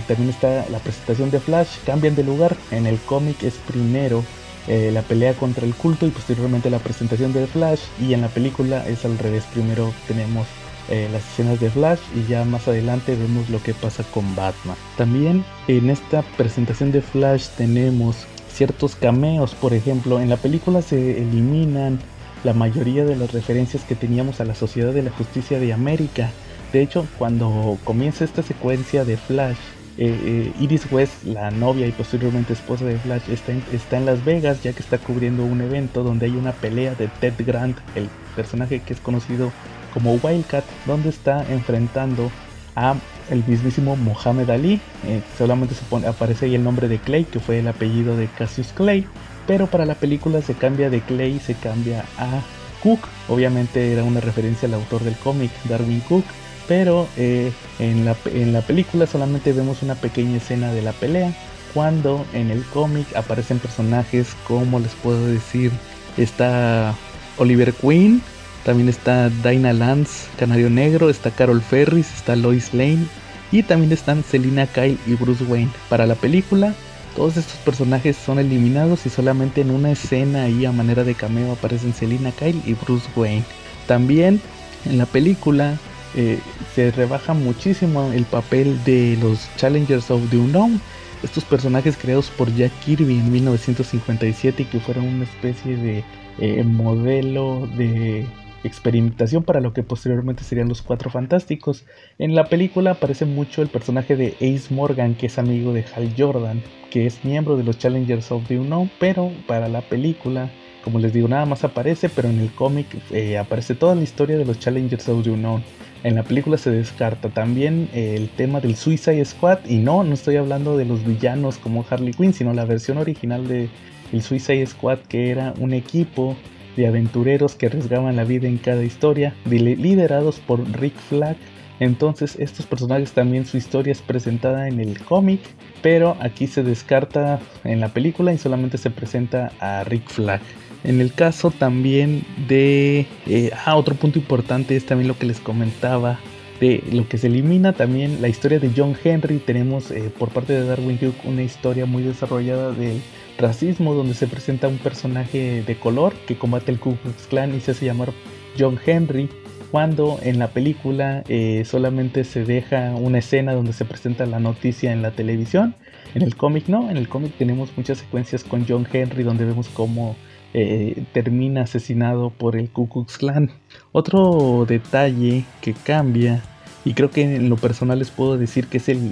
también 0.07 0.29
está 0.29 0.65
la 0.69 0.79
presentación 0.79 1.31
de 1.31 1.39
Flash, 1.39 1.77
cambian 1.85 2.15
de 2.15 2.23
lugar. 2.23 2.55
En 2.71 2.85
el 2.85 2.99
cómic 2.99 3.43
es 3.43 3.55
primero 3.67 4.23
eh, 4.67 4.91
la 4.93 5.01
pelea 5.01 5.33
contra 5.33 5.65
el 5.65 5.73
culto 5.73 6.05
y 6.05 6.11
posteriormente 6.11 6.69
la 6.69 6.79
presentación 6.79 7.33
de 7.33 7.47
Flash. 7.47 7.81
Y 7.99 8.13
en 8.13 8.21
la 8.21 8.29
película 8.29 8.87
es 8.87 9.05
al 9.05 9.17
revés, 9.17 9.43
primero 9.53 9.93
tenemos 10.07 10.47
eh, 10.89 11.09
las 11.11 11.23
escenas 11.23 11.59
de 11.59 11.71
Flash 11.71 11.99
y 12.15 12.29
ya 12.29 12.45
más 12.45 12.67
adelante 12.67 13.15
vemos 13.15 13.49
lo 13.49 13.61
que 13.63 13.73
pasa 13.73 14.03
con 14.13 14.35
Batman. 14.35 14.77
También 14.97 15.43
en 15.67 15.89
esta 15.89 16.21
presentación 16.37 16.91
de 16.91 17.01
Flash 17.01 17.47
tenemos 17.57 18.27
ciertos 18.53 18.95
cameos, 18.95 19.55
por 19.55 19.73
ejemplo, 19.73 20.19
en 20.19 20.29
la 20.29 20.37
película 20.37 20.81
se 20.81 21.21
eliminan 21.21 21.99
la 22.43 22.53
mayoría 22.53 23.03
de 23.03 23.15
las 23.15 23.33
referencias 23.33 23.83
que 23.83 23.95
teníamos 23.95 24.39
a 24.39 24.45
la 24.45 24.53
Sociedad 24.53 24.93
de 24.93 25.01
la 25.01 25.09
Justicia 25.09 25.59
de 25.59 25.73
América 25.73 26.31
de 26.75 26.81
hecho, 26.81 27.07
cuando 27.17 27.77
comienza 27.85 28.25
esta 28.25 28.43
secuencia 28.43 29.05
de 29.05 29.15
Flash, 29.15 29.55
eh, 29.97 30.19
eh, 30.25 30.53
Iris 30.59 30.91
West, 30.91 31.23
la 31.23 31.49
novia 31.49 31.87
y 31.87 31.93
posteriormente 31.93 32.51
esposa 32.51 32.83
de 32.83 32.99
Flash, 32.99 33.29
está 33.29 33.95
en, 33.95 34.05
Las 34.05 34.25
Vegas 34.25 34.61
ya 34.61 34.73
que 34.73 34.81
está 34.81 34.97
cubriendo 34.97 35.45
un 35.45 35.61
evento 35.61 36.03
donde 36.03 36.25
hay 36.25 36.33
una 36.33 36.51
pelea 36.51 36.93
de 36.95 37.07
Ted 37.07 37.35
Grant, 37.47 37.77
el 37.95 38.09
personaje 38.35 38.81
que 38.81 38.91
es 38.91 38.99
conocido 38.99 39.53
como 39.93 40.15
Wildcat, 40.15 40.65
donde 40.85 41.07
está 41.07 41.49
enfrentando 41.49 42.29
a 42.75 42.95
el 43.29 43.41
mismísimo 43.47 43.95
Mohamed 43.95 44.49
Ali. 44.49 44.81
Eh, 45.05 45.21
solamente 45.37 45.75
aparece 46.05 46.47
ahí 46.47 46.55
el 46.55 46.63
nombre 46.65 46.89
de 46.89 46.97
Clay, 46.97 47.23
que 47.23 47.39
fue 47.39 47.59
el 47.59 47.69
apellido 47.69 48.17
de 48.17 48.27
Cassius 48.27 48.73
Clay, 48.73 49.07
pero 49.47 49.67
para 49.67 49.85
la 49.85 49.95
película 49.95 50.41
se 50.41 50.55
cambia 50.55 50.89
de 50.89 50.99
Clay, 50.99 51.39
se 51.39 51.53
cambia 51.53 52.03
a 52.17 52.41
Cook. 52.83 52.99
Obviamente 53.29 53.93
era 53.93 54.03
una 54.03 54.19
referencia 54.19 54.67
al 54.67 54.73
autor 54.73 55.05
del 55.05 55.15
cómic, 55.15 55.51
Darwin 55.69 56.01
Cook 56.01 56.25
pero 56.67 57.07
eh, 57.17 57.51
en, 57.79 58.05
la, 58.05 58.15
en 58.25 58.53
la 58.53 58.61
película 58.61 59.07
solamente 59.07 59.53
vemos 59.53 59.83
una 59.83 59.95
pequeña 59.95 60.37
escena 60.37 60.71
de 60.71 60.81
la 60.81 60.93
pelea, 60.93 61.33
cuando 61.73 62.25
en 62.33 62.51
el 62.51 62.63
cómic 62.65 63.07
aparecen 63.15 63.59
personajes 63.59 64.35
como 64.47 64.79
les 64.79 64.93
puedo 64.93 65.27
decir, 65.27 65.71
está 66.17 66.95
Oliver 67.37 67.73
Queen, 67.73 68.21
también 68.63 68.89
está 68.89 69.29
Dinah 69.29 69.73
Lance, 69.73 70.27
Canario 70.37 70.69
Negro, 70.69 71.09
está 71.09 71.31
Carol 71.31 71.61
Ferris, 71.61 72.11
está 72.13 72.35
Lois 72.35 72.73
Lane 72.73 73.05
y 73.51 73.61
también 73.63 73.91
están 73.91 74.23
Selina 74.23 74.65
Kyle 74.65 74.97
y 75.05 75.13
Bruce 75.13 75.43
Wayne. 75.43 75.69
Para 75.87 76.07
la 76.07 76.15
película, 76.15 76.73
todos 77.15 77.37
estos 77.37 77.57
personajes 77.57 78.17
son 78.17 78.39
eliminados 78.39 79.05
y 79.05 79.09
solamente 79.09 79.61
en 79.61 79.69
una 79.69 79.91
escena 79.91 80.43
ahí 80.43 80.65
a 80.65 80.71
manera 80.71 81.03
de 81.03 81.13
cameo 81.13 81.51
aparecen 81.51 81.93
Selina 81.93 82.31
Kyle 82.31 82.61
y 82.65 82.73
Bruce 82.73 83.07
Wayne. 83.15 83.43
También 83.85 84.41
en 84.85 84.97
la 84.97 85.05
película 85.05 85.77
eh, 86.15 86.39
se 86.73 86.91
rebaja 86.91 87.33
muchísimo 87.33 88.11
el 88.13 88.25
papel 88.25 88.81
de 88.83 89.17
los 89.21 89.49
Challengers 89.57 90.09
of 90.11 90.29
the 90.29 90.37
Unknown, 90.37 90.79
estos 91.23 91.43
personajes 91.43 91.97
creados 91.97 92.29
por 92.29 92.53
Jack 92.55 92.71
Kirby 92.85 93.19
en 93.19 93.31
1957 93.31 94.63
y 94.63 94.65
que 94.65 94.79
fueron 94.79 95.07
una 95.07 95.23
especie 95.25 95.75
de 95.75 96.03
eh, 96.39 96.63
modelo 96.63 97.67
de 97.75 98.25
experimentación 98.63 99.43
para 99.43 99.61
lo 99.61 99.73
que 99.73 99.83
posteriormente 99.83 100.43
serían 100.43 100.69
los 100.69 100.81
Cuatro 100.81 101.09
Fantásticos. 101.09 101.85
En 102.17 102.33
la 102.33 102.45
película 102.45 102.91
aparece 102.91 103.25
mucho 103.25 103.61
el 103.61 103.67
personaje 103.67 104.15
de 104.15 104.35
Ace 104.35 104.73
Morgan, 104.73 105.15
que 105.15 105.27
es 105.27 105.37
amigo 105.37 105.73
de 105.73 105.85
Hal 105.95 106.13
Jordan, 106.17 106.61
que 106.89 107.05
es 107.05 107.23
miembro 107.23 107.57
de 107.57 107.63
los 107.63 107.77
Challengers 107.77 108.31
of 108.31 108.47
the 108.47 108.57
Unknown, 108.57 108.89
pero 108.99 109.31
para 109.47 109.67
la 109.67 109.81
película 109.81 110.49
como 110.85 110.99
les 110.99 111.13
digo, 111.13 111.27
nada 111.27 111.47
más 111.47 111.63
aparece, 111.63 112.09
pero 112.09 112.29
en 112.29 112.39
el 112.39 112.51
cómic 112.51 112.85
eh, 113.09 113.39
aparece 113.39 113.73
toda 113.73 113.95
la 113.95 114.03
historia 114.03 114.37
de 114.37 114.45
los 114.45 114.59
Challengers 114.59 115.09
of 115.09 115.23
the 115.23 115.31
Unknown. 115.31 115.63
En 116.03 116.15
la 116.15 116.23
película 116.23 116.57
se 116.57 116.69
descarta 116.69 117.29
también 117.29 117.89
el 117.93 118.29
tema 118.29 118.61
del 118.61 118.75
Suicide 118.75 119.25
Squad 119.25 119.59
y 119.67 119.77
no, 119.77 120.03
no 120.03 120.13
estoy 120.13 120.35
hablando 120.35 120.77
de 120.77 120.85
los 120.85 121.03
villanos 121.03 121.57
como 121.57 121.85
Harley 121.89 122.13
Quinn, 122.13 122.33
sino 122.33 122.53
la 122.53 122.65
versión 122.65 122.97
original 122.97 123.47
de 123.47 123.69
el 124.13 124.21
Suicide 124.21 124.65
Squad 124.67 124.99
que 124.99 125.31
era 125.31 125.53
un 125.59 125.73
equipo 125.73 126.35
de 126.75 126.87
aventureros 126.87 127.55
que 127.55 127.67
arriesgaban 127.67 128.15
la 128.15 128.23
vida 128.23 128.47
en 128.47 128.57
cada 128.57 128.83
historia, 128.83 129.33
liderados 129.45 130.39
por 130.39 130.59
Rick 130.79 130.95
Flag. 130.95 131.37
Entonces 131.79 132.37
estos 132.39 132.65
personajes 132.65 133.11
también 133.11 133.45
su 133.45 133.57
historia 133.57 133.91
es 133.91 134.01
presentada 134.01 134.67
en 134.67 134.79
el 134.79 134.99
cómic, 134.99 135.41
pero 135.81 136.15
aquí 136.19 136.47
se 136.47 136.63
descarta 136.63 137.39
en 137.63 137.79
la 137.79 137.89
película 137.89 138.33
y 138.33 138.37
solamente 138.37 138.77
se 138.77 138.91
presenta 138.91 139.51
a 139.59 139.83
Rick 139.83 140.07
Flag. 140.09 140.41
En 140.83 141.01
el 141.01 141.13
caso 141.13 141.51
también 141.51 142.23
de... 142.47 143.07
Eh, 143.27 143.51
ah, 143.65 143.75
otro 143.75 143.95
punto 143.95 144.19
importante 144.19 144.75
es 144.75 144.85
también 144.85 145.07
lo 145.07 145.17
que 145.17 145.25
les 145.25 145.39
comentaba 145.39 146.19
de 146.59 146.83
lo 146.91 147.07
que 147.07 147.17
se 147.17 147.27
elimina 147.27 147.73
también 147.73 148.21
la 148.21 148.27
historia 148.27 148.59
de 148.59 148.71
John 148.75 148.95
Henry. 149.03 149.39
Tenemos 149.39 149.91
eh, 149.91 150.11
por 150.17 150.29
parte 150.29 150.53
de 150.53 150.65
Darwin 150.65 150.97
Duke 150.99 151.27
una 151.27 151.43
historia 151.43 151.85
muy 151.85 152.03
desarrollada 152.03 152.71
del 152.71 153.01
racismo 153.37 153.93
donde 153.93 154.13
se 154.13 154.27
presenta 154.27 154.67
un 154.67 154.77
personaje 154.77 155.63
de 155.63 155.75
color 155.77 156.13
que 156.27 156.37
combate 156.37 156.71
el 156.71 156.79
Ku 156.79 156.95
Klux 156.97 157.27
Klan 157.27 157.53
y 157.53 157.59
se 157.59 157.71
hace 157.71 157.85
llamar 157.85 158.13
John 158.57 158.79
Henry. 158.85 159.29
Cuando 159.71 160.19
en 160.21 160.39
la 160.39 160.49
película 160.49 161.23
eh, 161.27 161.63
solamente 161.65 162.23
se 162.23 162.45
deja 162.45 162.95
una 162.95 163.17
escena 163.17 163.53
donde 163.53 163.73
se 163.73 163.83
presenta 163.83 164.25
la 164.25 164.39
noticia 164.39 164.93
en 164.93 165.01
la 165.01 165.11
televisión. 165.11 165.75
En 166.13 166.21
el 166.21 166.37
cómic 166.37 166.69
no, 166.69 166.89
en 166.89 166.95
el 166.95 167.09
cómic 167.09 167.33
tenemos 167.37 167.71
muchas 167.75 167.97
secuencias 167.97 168.45
con 168.45 168.65
John 168.65 168.87
Henry 168.91 169.23
donde 169.23 169.43
vemos 169.43 169.67
cómo 169.67 170.15
eh, 170.57 171.03
termina 171.11 171.63
asesinado 171.63 172.29
por 172.29 172.55
el 172.55 172.69
Ku 172.69 172.87
Klux 172.87 173.17
Klan. 173.17 173.51
Otro 173.91 174.65
detalle 174.65 175.43
que 175.59 175.73
cambia, 175.73 176.41
y 176.85 176.93
creo 176.93 177.11
que 177.11 177.35
en 177.35 177.49
lo 177.49 177.57
personal 177.57 177.99
les 177.99 178.09
puedo 178.09 178.37
decir 178.37 178.67
que 178.67 178.77
es 178.77 178.87
el, 178.87 179.11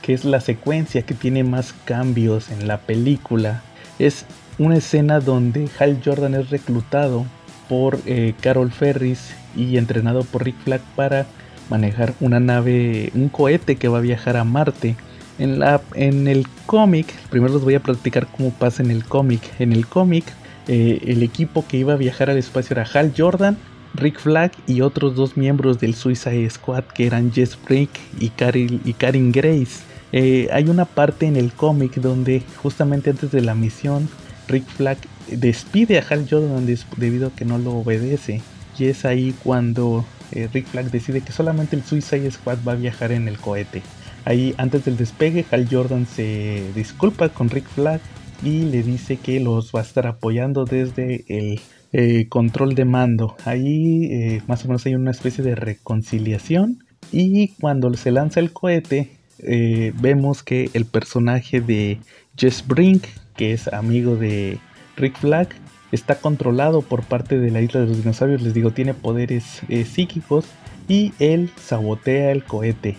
que 0.00 0.14
es 0.14 0.24
la 0.24 0.40
secuencia 0.40 1.02
que 1.02 1.12
tiene 1.12 1.44
más 1.44 1.74
cambios 1.84 2.50
en 2.50 2.66
la 2.66 2.78
película, 2.78 3.62
es 3.98 4.24
una 4.58 4.78
escena 4.78 5.20
donde 5.20 5.68
Hal 5.78 6.00
Jordan 6.02 6.34
es 6.34 6.48
reclutado 6.48 7.26
por 7.68 7.98
eh, 8.06 8.32
Carol 8.40 8.72
Ferris 8.72 9.34
y 9.54 9.76
entrenado 9.76 10.24
por 10.24 10.46
Rick 10.46 10.56
Flag 10.64 10.80
para 10.96 11.26
manejar 11.68 12.14
una 12.20 12.40
nave, 12.40 13.10
un 13.14 13.28
cohete 13.28 13.76
que 13.76 13.88
va 13.88 13.98
a 13.98 14.00
viajar 14.00 14.38
a 14.38 14.44
Marte. 14.44 14.96
En, 15.40 15.58
la, 15.58 15.80
en 15.94 16.28
el 16.28 16.46
cómic, 16.66 17.12
primero 17.30 17.54
les 17.54 17.64
voy 17.64 17.74
a 17.74 17.80
platicar 17.80 18.28
cómo 18.28 18.50
pasa 18.50 18.82
en 18.82 18.90
el 18.90 19.04
cómic. 19.04 19.40
En 19.58 19.72
el 19.72 19.86
cómic, 19.86 20.24
eh, 20.68 21.00
el 21.06 21.22
equipo 21.22 21.66
que 21.66 21.78
iba 21.78 21.94
a 21.94 21.96
viajar 21.96 22.28
al 22.28 22.36
espacio 22.36 22.74
era 22.74 22.86
Hal 22.92 23.14
Jordan, 23.16 23.56
Rick 23.94 24.20
Flag 24.20 24.52
y 24.66 24.82
otros 24.82 25.16
dos 25.16 25.38
miembros 25.38 25.80
del 25.80 25.94
Suicide 25.94 26.48
Squad 26.50 26.84
que 26.84 27.06
eran 27.06 27.32
Jess 27.32 27.58
Brink 27.66 27.90
y 28.20 28.28
Karin, 28.28 28.82
y 28.84 28.92
Grace. 29.32 29.80
Eh, 30.12 30.48
hay 30.52 30.68
una 30.68 30.84
parte 30.84 31.26
en 31.26 31.36
el 31.36 31.52
cómic 31.52 31.94
donde 31.94 32.42
justamente 32.62 33.08
antes 33.08 33.30
de 33.30 33.40
la 33.40 33.54
misión 33.54 34.08
Rick 34.46 34.66
Flag 34.66 34.98
despide 35.28 35.98
a 35.98 36.04
Hal 36.08 36.26
Jordan 36.28 36.66
debido 36.98 37.28
a 37.28 37.30
que 37.30 37.46
no 37.46 37.56
lo 37.56 37.72
obedece. 37.72 38.42
Y 38.78 38.84
es 38.86 39.06
ahí 39.06 39.34
cuando 39.42 40.04
eh, 40.32 40.48
Rick 40.52 40.66
Flag 40.66 40.90
decide 40.90 41.22
que 41.22 41.32
solamente 41.32 41.76
el 41.76 41.82
Suicide 41.82 42.30
Squad 42.30 42.58
va 42.66 42.72
a 42.72 42.76
viajar 42.76 43.10
en 43.12 43.26
el 43.26 43.38
cohete. 43.38 43.82
Ahí 44.24 44.54
antes 44.58 44.84
del 44.84 44.96
despegue 44.96 45.44
Hal 45.50 45.66
Jordan 45.70 46.06
se 46.06 46.62
disculpa 46.74 47.30
con 47.30 47.48
Rick 47.48 47.68
Flag 47.68 48.00
y 48.42 48.64
le 48.64 48.82
dice 48.82 49.16
que 49.16 49.40
los 49.40 49.72
va 49.72 49.80
a 49.80 49.82
estar 49.82 50.06
apoyando 50.06 50.64
desde 50.64 51.24
el 51.28 51.60
eh, 51.92 52.28
control 52.28 52.74
de 52.74 52.84
mando. 52.84 53.36
Ahí 53.44 54.04
eh, 54.10 54.42
más 54.46 54.64
o 54.64 54.68
menos 54.68 54.86
hay 54.86 54.94
una 54.94 55.10
especie 55.10 55.42
de 55.44 55.54
reconciliación. 55.54 56.84
Y 57.12 57.48
cuando 57.60 57.92
se 57.94 58.12
lanza 58.12 58.40
el 58.40 58.52
cohete, 58.52 59.10
eh, 59.40 59.92
vemos 60.00 60.42
que 60.42 60.70
el 60.74 60.84
personaje 60.84 61.60
de 61.60 61.98
Jess 62.36 62.64
Brink, 62.66 63.04
que 63.36 63.52
es 63.52 63.68
amigo 63.68 64.16
de 64.16 64.58
Rick 64.96 65.18
Flag, 65.18 65.48
está 65.92 66.16
controlado 66.16 66.82
por 66.82 67.02
parte 67.02 67.38
de 67.38 67.50
la 67.50 67.60
isla 67.60 67.80
de 67.80 67.88
los 67.88 67.96
dinosaurios. 67.98 68.42
Les 68.42 68.54
digo, 68.54 68.70
tiene 68.70 68.94
poderes 68.94 69.62
psíquicos 69.86 70.44
y 70.88 71.12
él 71.18 71.50
sabotea 71.56 72.30
el 72.30 72.44
cohete. 72.44 72.96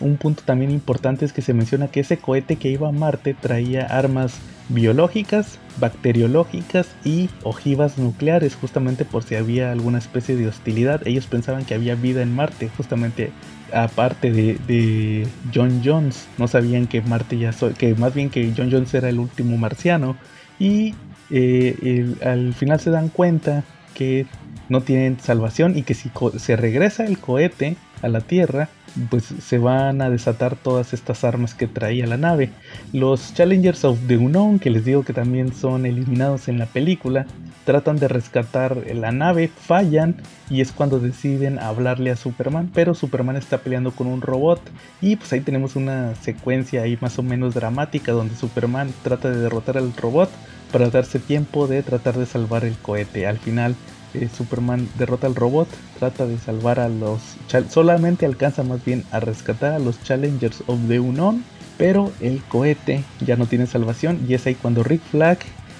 Un 0.00 0.16
punto 0.16 0.42
también 0.44 0.70
importante 0.70 1.24
es 1.24 1.32
que 1.32 1.42
se 1.42 1.54
menciona 1.54 1.88
que 1.88 2.00
ese 2.00 2.18
cohete 2.18 2.56
que 2.56 2.68
iba 2.68 2.88
a 2.88 2.92
Marte 2.92 3.34
traía 3.34 3.86
armas 3.86 4.34
biológicas, 4.68 5.58
bacteriológicas 5.78 6.88
y 7.04 7.28
ojivas 7.42 7.98
nucleares, 7.98 8.54
justamente 8.54 9.04
por 9.04 9.22
si 9.22 9.34
había 9.34 9.72
alguna 9.72 9.98
especie 9.98 10.36
de 10.36 10.46
hostilidad. 10.46 11.06
Ellos 11.06 11.26
pensaban 11.26 11.64
que 11.64 11.74
había 11.74 11.94
vida 11.94 12.22
en 12.22 12.34
Marte, 12.34 12.70
justamente 12.76 13.32
aparte 13.72 14.30
de, 14.32 15.26
John 15.54 15.80
Jones. 15.84 16.26
No 16.38 16.48
sabían 16.48 16.86
que 16.86 17.00
Marte 17.00 17.38
ya 17.38 17.52
que 17.78 17.94
más 17.94 18.14
bien 18.14 18.30
que 18.30 18.52
John 18.56 18.70
Jones 18.70 18.92
era 18.94 19.08
el 19.08 19.18
último 19.18 19.56
marciano. 19.56 20.16
Y 20.58 20.94
eh, 21.30 22.14
al 22.24 22.54
final 22.54 22.80
se 22.80 22.90
dan 22.90 23.08
cuenta 23.08 23.64
que 23.94 24.26
no 24.70 24.80
tienen 24.80 25.20
salvación 25.20 25.76
y 25.76 25.82
que 25.82 25.94
si 25.94 26.10
se 26.38 26.56
regresa 26.56 27.04
el 27.04 27.18
cohete 27.18 27.76
a 28.02 28.08
la 28.08 28.20
Tierra, 28.20 28.68
pues 29.08 29.24
se 29.24 29.58
van 29.58 30.02
a 30.02 30.10
desatar 30.10 30.56
todas 30.56 30.92
estas 30.92 31.22
armas 31.24 31.54
que 31.54 31.66
traía 31.66 32.06
la 32.06 32.16
nave. 32.16 32.50
Los 32.92 33.34
Challengers 33.34 33.84
of 33.84 33.98
the 34.06 34.16
Unknown, 34.16 34.58
que 34.58 34.70
les 34.70 34.84
digo 34.84 35.04
que 35.04 35.12
también 35.12 35.52
son 35.52 35.86
eliminados 35.86 36.48
en 36.48 36.58
la 36.58 36.66
película, 36.66 37.26
tratan 37.64 37.98
de 37.98 38.08
rescatar 38.08 38.78
la 38.94 39.12
nave, 39.12 39.48
fallan 39.48 40.16
y 40.48 40.60
es 40.60 40.72
cuando 40.72 40.98
deciden 40.98 41.58
hablarle 41.58 42.10
a 42.10 42.16
Superman, 42.16 42.70
pero 42.74 42.94
Superman 42.94 43.36
está 43.36 43.58
peleando 43.58 43.92
con 43.92 44.06
un 44.06 44.22
robot 44.22 44.60
y 45.00 45.16
pues 45.16 45.32
ahí 45.32 45.40
tenemos 45.40 45.76
una 45.76 46.14
secuencia 46.16 46.82
ahí 46.82 46.98
más 47.00 47.18
o 47.18 47.22
menos 47.22 47.54
dramática 47.54 48.12
donde 48.12 48.34
Superman 48.34 48.92
trata 49.02 49.30
de 49.30 49.40
derrotar 49.40 49.78
al 49.78 49.94
robot 49.94 50.30
para 50.72 50.90
darse 50.90 51.18
tiempo 51.18 51.66
de 51.66 51.82
tratar 51.82 52.16
de 52.16 52.26
salvar 52.26 52.64
el 52.64 52.76
cohete. 52.76 53.26
Al 53.26 53.38
final 53.38 53.74
eh, 54.14 54.28
Superman 54.36 54.88
derrota 54.98 55.26
al 55.26 55.34
robot, 55.34 55.68
trata 55.98 56.26
de 56.26 56.38
salvar 56.38 56.80
a 56.80 56.88
los... 56.88 57.20
Solamente 57.68 58.26
alcanza 58.26 58.62
más 58.62 58.84
bien 58.84 59.04
a 59.10 59.20
rescatar 59.20 59.74
a 59.74 59.78
los 59.78 60.02
Challengers 60.02 60.62
of 60.66 60.78
the 60.88 61.00
Unknown, 61.00 61.44
pero 61.78 62.12
el 62.20 62.42
cohete 62.42 63.04
ya 63.24 63.36
no 63.36 63.46
tiene 63.46 63.66
salvación 63.66 64.24
y 64.28 64.34
es 64.34 64.46
ahí 64.46 64.54
cuando 64.54 64.82
Rick 64.82 65.02
Flag 65.10 65.38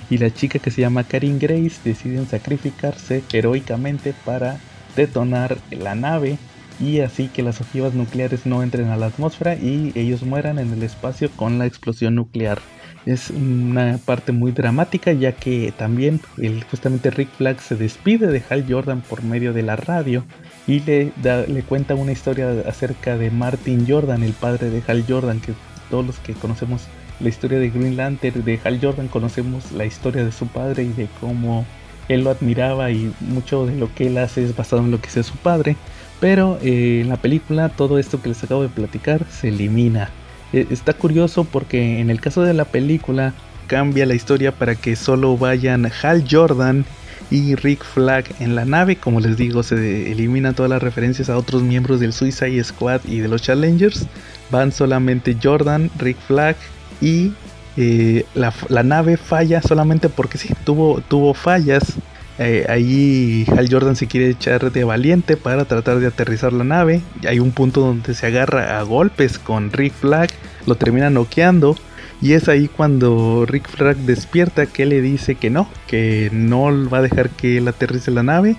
y 0.09 0.19
la 0.19 0.33
chica 0.33 0.59
que 0.59 0.71
se 0.71 0.81
llama 0.81 1.05
Karin 1.05 1.39
Grace 1.39 1.77
deciden 1.85 2.27
sacrificarse 2.27 3.23
heroicamente 3.33 4.15
para 4.25 4.59
detonar 4.97 5.59
la 5.71 5.95
nave 5.95 6.39
y 6.81 7.01
así 7.01 7.29
que 7.29 7.43
las 7.43 7.61
ojivas 7.61 7.95
nucleares 7.95 8.47
no 8.47 8.63
entren 8.63 8.89
a 8.89 8.97
la 8.97 9.07
atmósfera 9.07 9.55
y 9.55 9.93
ellos 9.95 10.23
mueran 10.23 10.59
en 10.59 10.73
el 10.73 10.83
espacio 10.83 11.31
con 11.37 11.59
la 11.59 11.67
explosión 11.67 12.15
nuclear. 12.15 12.59
Es 13.07 13.31
una 13.31 13.99
parte 14.05 14.33
muy 14.33 14.53
dramática 14.53 15.13
ya 15.13 15.33
que 15.33 15.73
también 15.77 16.21
el, 16.39 16.65
justamente 16.65 17.11
Rick 17.11 17.31
Flag 17.31 17.61
se 17.61 17.77
despide 17.77 18.27
de 18.27 18.43
Hal 18.49 18.67
Jordan 18.69 19.03
por 19.03 19.23
medio 19.23 19.53
de 19.53 19.63
la 19.63 19.77
radio 19.77 20.25
y 20.67 20.81
le, 20.81 21.13
le 21.23 21.63
cuenta 21.63 21.95
una 21.95 22.13
historia 22.13 22.51
acerca 22.67 23.17
de 23.17 23.31
Martin 23.31 23.87
Jordan, 23.89 24.23
el 24.23 24.33
padre 24.33 24.71
de 24.71 24.83
Hal 24.87 25.05
Jordan, 25.09 25.41
que 25.41 25.53
todos 25.91 26.07
los 26.07 26.19
que 26.19 26.35
conocemos 26.35 26.83
la 27.21 27.29
historia 27.29 27.59
de 27.59 27.71
Green 27.71 27.97
Lantern, 27.97 28.45
de 28.45 28.61
Hal 28.65 28.79
Jordan, 28.81 29.09
conocemos 29.09 29.73
la 29.73 29.85
historia 29.85 30.25
de 30.25 30.33
su 30.33 30.47
padre 30.47 30.85
y 30.85 30.93
de 30.93 31.09
cómo 31.21 31.67
él 32.09 32.25
lo 32.25 32.31
admiraba 32.31 32.91
y 32.91 33.13
mucho 33.21 33.67
de 33.67 33.77
lo 33.77 33.93
que 33.95 34.09
él 34.09 34.19
hace 34.19 34.45
es 34.45 34.57
basado 34.57 34.83
en 34.83 34.91
lo 34.91 35.01
que 35.01 35.09
hace 35.09 35.23
su 35.23 35.37
padre. 35.37 35.77
Pero 36.21 36.59
eh, 36.63 37.01
en 37.01 37.09
la 37.09 37.17
película 37.17 37.71
todo 37.71 37.99
esto 37.99 38.21
que 38.21 38.29
les 38.29 38.45
acabo 38.45 38.63
de 38.63 38.69
platicar 38.69 39.25
se 39.31 39.49
elimina. 39.49 40.11
Eh, 40.53 40.67
está 40.71 40.93
curioso 40.93 41.45
porque 41.45 42.01
en 42.01 42.11
el 42.11 42.21
caso 42.21 42.43
de 42.43 42.55
la 42.55 42.67
película 42.67 43.35
cambia 43.67 44.05
la 44.05 44.15
historia 44.15 44.53
para 44.53 44.75
que 44.75 44.97
solo 44.97 45.37
vayan 45.37 45.91
Hal 46.03 46.25
Jordan 46.29 46.85
y 47.31 47.55
Rick 47.55 47.85
Flag 47.85 48.25
en 48.41 48.55
la 48.55 48.65
nave. 48.65 48.97
Como 48.97 49.21
les 49.21 49.37
digo, 49.37 49.63
se 49.63 50.11
eliminan 50.13 50.55
todas 50.55 50.71
las 50.71 50.83
referencias 50.83 51.31
a 51.31 51.39
otros 51.39 51.63
miembros 51.63 52.01
del 52.01 52.13
Suicide 52.13 52.63
Squad 52.65 53.03
y 53.05 53.21
de 53.21 53.29
los 53.29 53.43
Challengers. 53.43 54.07
Van 54.51 54.73
solamente 54.73 55.37
Jordan, 55.41 55.91
Rick 55.99 56.19
Flag 56.27 56.57
y 57.01 57.33
eh, 57.77 58.27
la, 58.35 58.83
nave 58.83 59.17
falla 59.17 59.63
solamente 59.63 60.09
porque 60.09 60.39
sí, 60.39 60.51
tuvo, 60.65 61.01
tuvo 61.09 61.35
fallas. 61.35 61.95
Eh, 62.43 62.65
ahí 62.71 63.45
Hal 63.55 63.69
Jordan 63.71 63.97
se 63.97 64.07
quiere 64.07 64.31
echar 64.31 64.73
de 64.73 64.83
valiente 64.83 65.37
para 65.37 65.67
tratar 65.67 66.01
de 66.01 66.07
aterrizar 66.07 66.55
la 66.55 66.65
nave. 66.65 67.03
Hay 67.29 67.39
un 67.39 67.51
punto 67.53 67.83
donde 67.83 68.15
se 68.15 68.27
agarra 68.27 68.81
a 68.81 68.83
golpes 68.83 69.39
con 69.39 69.71
Rick 69.71 69.93
Flag, 69.93 70.31
lo 70.67 70.75
termina 70.75 71.11
noqueando. 71.11 71.77
Y 72.23 72.33
es 72.33 72.49
ahí 72.49 72.69
cuando 72.69 73.45
Rick 73.47 73.69
Flag 73.69 73.97
despierta 73.99 74.65
que 74.65 74.87
le 74.87 75.03
dice 75.03 75.35
que 75.35 75.51
no, 75.51 75.69
que 75.87 76.31
no 76.33 76.89
va 76.89 76.99
a 76.99 77.03
dejar 77.03 77.29
que 77.29 77.59
él 77.59 77.69
aterrice 77.69 78.11
la 78.11 78.23
nave, 78.23 78.57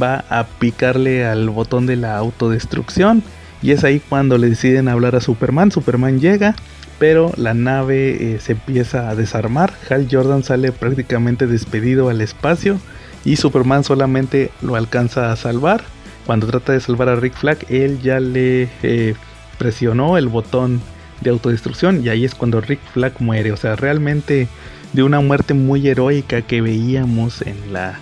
va 0.00 0.24
a 0.28 0.44
picarle 0.44 1.24
al 1.24 1.48
botón 1.48 1.86
de 1.86 1.96
la 1.96 2.18
autodestrucción. 2.18 3.22
Y 3.62 3.70
es 3.70 3.82
ahí 3.82 4.00
cuando 4.06 4.36
le 4.36 4.50
deciden 4.50 4.88
hablar 4.88 5.16
a 5.16 5.22
Superman. 5.22 5.72
Superman 5.72 6.20
llega, 6.20 6.54
pero 6.98 7.32
la 7.38 7.54
nave 7.54 8.34
eh, 8.34 8.40
se 8.40 8.52
empieza 8.52 9.08
a 9.08 9.14
desarmar. 9.14 9.72
Hal 9.88 10.06
Jordan 10.10 10.44
sale 10.44 10.70
prácticamente 10.70 11.46
despedido 11.46 12.10
al 12.10 12.20
espacio 12.20 12.78
y 13.24 13.36
Superman 13.36 13.84
solamente 13.84 14.50
lo 14.62 14.76
alcanza 14.76 15.32
a 15.32 15.36
salvar. 15.36 15.82
Cuando 16.26 16.46
trata 16.46 16.72
de 16.72 16.80
salvar 16.80 17.08
a 17.08 17.16
Rick 17.16 17.34
Flag, 17.34 17.58
él 17.68 18.00
ya 18.00 18.20
le 18.20 18.68
eh, 18.82 19.14
presionó 19.58 20.18
el 20.18 20.28
botón 20.28 20.80
de 21.20 21.30
autodestrucción 21.30 22.04
y 22.04 22.08
ahí 22.08 22.24
es 22.24 22.34
cuando 22.34 22.60
Rick 22.60 22.80
Flag 22.92 23.12
muere. 23.20 23.52
O 23.52 23.56
sea, 23.56 23.76
realmente 23.76 24.48
de 24.92 25.02
una 25.02 25.20
muerte 25.20 25.54
muy 25.54 25.86
heroica 25.88 26.42
que 26.42 26.60
veíamos 26.60 27.42
en 27.42 27.72
la 27.72 27.98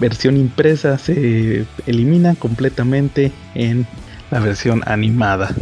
versión 0.00 0.36
impresa 0.36 0.98
se 0.98 1.64
elimina 1.86 2.34
completamente 2.34 3.32
en 3.54 3.86
la 4.30 4.40
versión 4.40 4.82
animada. 4.86 5.54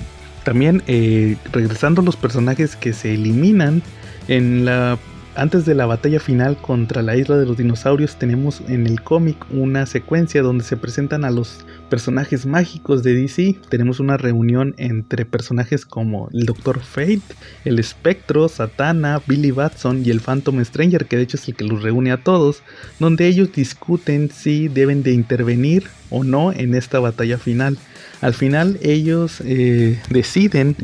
También 0.45 0.83
eh, 0.87 1.37
regresando 1.53 2.01
a 2.03 2.05
los 2.05 2.17
personajes 2.17 2.77
que 2.77 2.93
se 2.93 3.15
eliminan 3.15 3.83
en 4.29 4.65
la 4.65 4.99
antes 5.37 5.67
de 5.67 5.75
la 5.75 5.87
batalla 5.87 6.19
final 6.19 6.57
contra 6.57 7.03
la 7.03 7.17
isla 7.17 7.37
de 7.37 7.47
los 7.47 7.57
dinosaurios 7.57 8.17
tenemos 8.17 8.63
en 8.69 8.87
el 8.87 9.03
cómic 9.03 9.37
una 9.51 9.87
secuencia 9.87 10.43
donde 10.43 10.65
se 10.65 10.77
presentan 10.77 11.25
a 11.25 11.31
los 11.31 11.67
personajes 11.91 12.47
mágicos 12.47 13.03
de 13.03 13.15
DC. 13.15 13.57
Tenemos 13.69 14.01
una 14.01 14.17
reunión 14.17 14.75
entre 14.79 15.25
personajes 15.25 15.85
como 15.85 16.29
el 16.33 16.47
Doctor 16.47 16.81
Fate, 16.81 17.21
el 17.65 17.79
Espectro, 17.79 18.49
Satana, 18.49 19.21
Billy 19.27 19.51
Batson 19.51 20.03
y 20.05 20.11
el 20.11 20.21
Phantom 20.21 20.65
Stranger, 20.65 21.07
que 21.07 21.17
de 21.17 21.23
hecho 21.23 21.37
es 21.37 21.47
el 21.49 21.55
que 21.55 21.65
los 21.65 21.83
reúne 21.83 22.13
a 22.13 22.23
todos, 22.23 22.63
donde 22.99 23.27
ellos 23.27 23.53
discuten 23.53 24.31
si 24.31 24.69
deben 24.69 25.03
de 25.03 25.13
intervenir 25.13 25.85
o 26.11 26.25
no 26.25 26.53
en 26.53 26.75
esta 26.75 26.99
batalla 26.99 27.39
final. 27.39 27.79
Al 28.21 28.35
final 28.35 28.79
ellos 28.83 29.43
eh, 29.45 30.01
deciden 30.09 30.77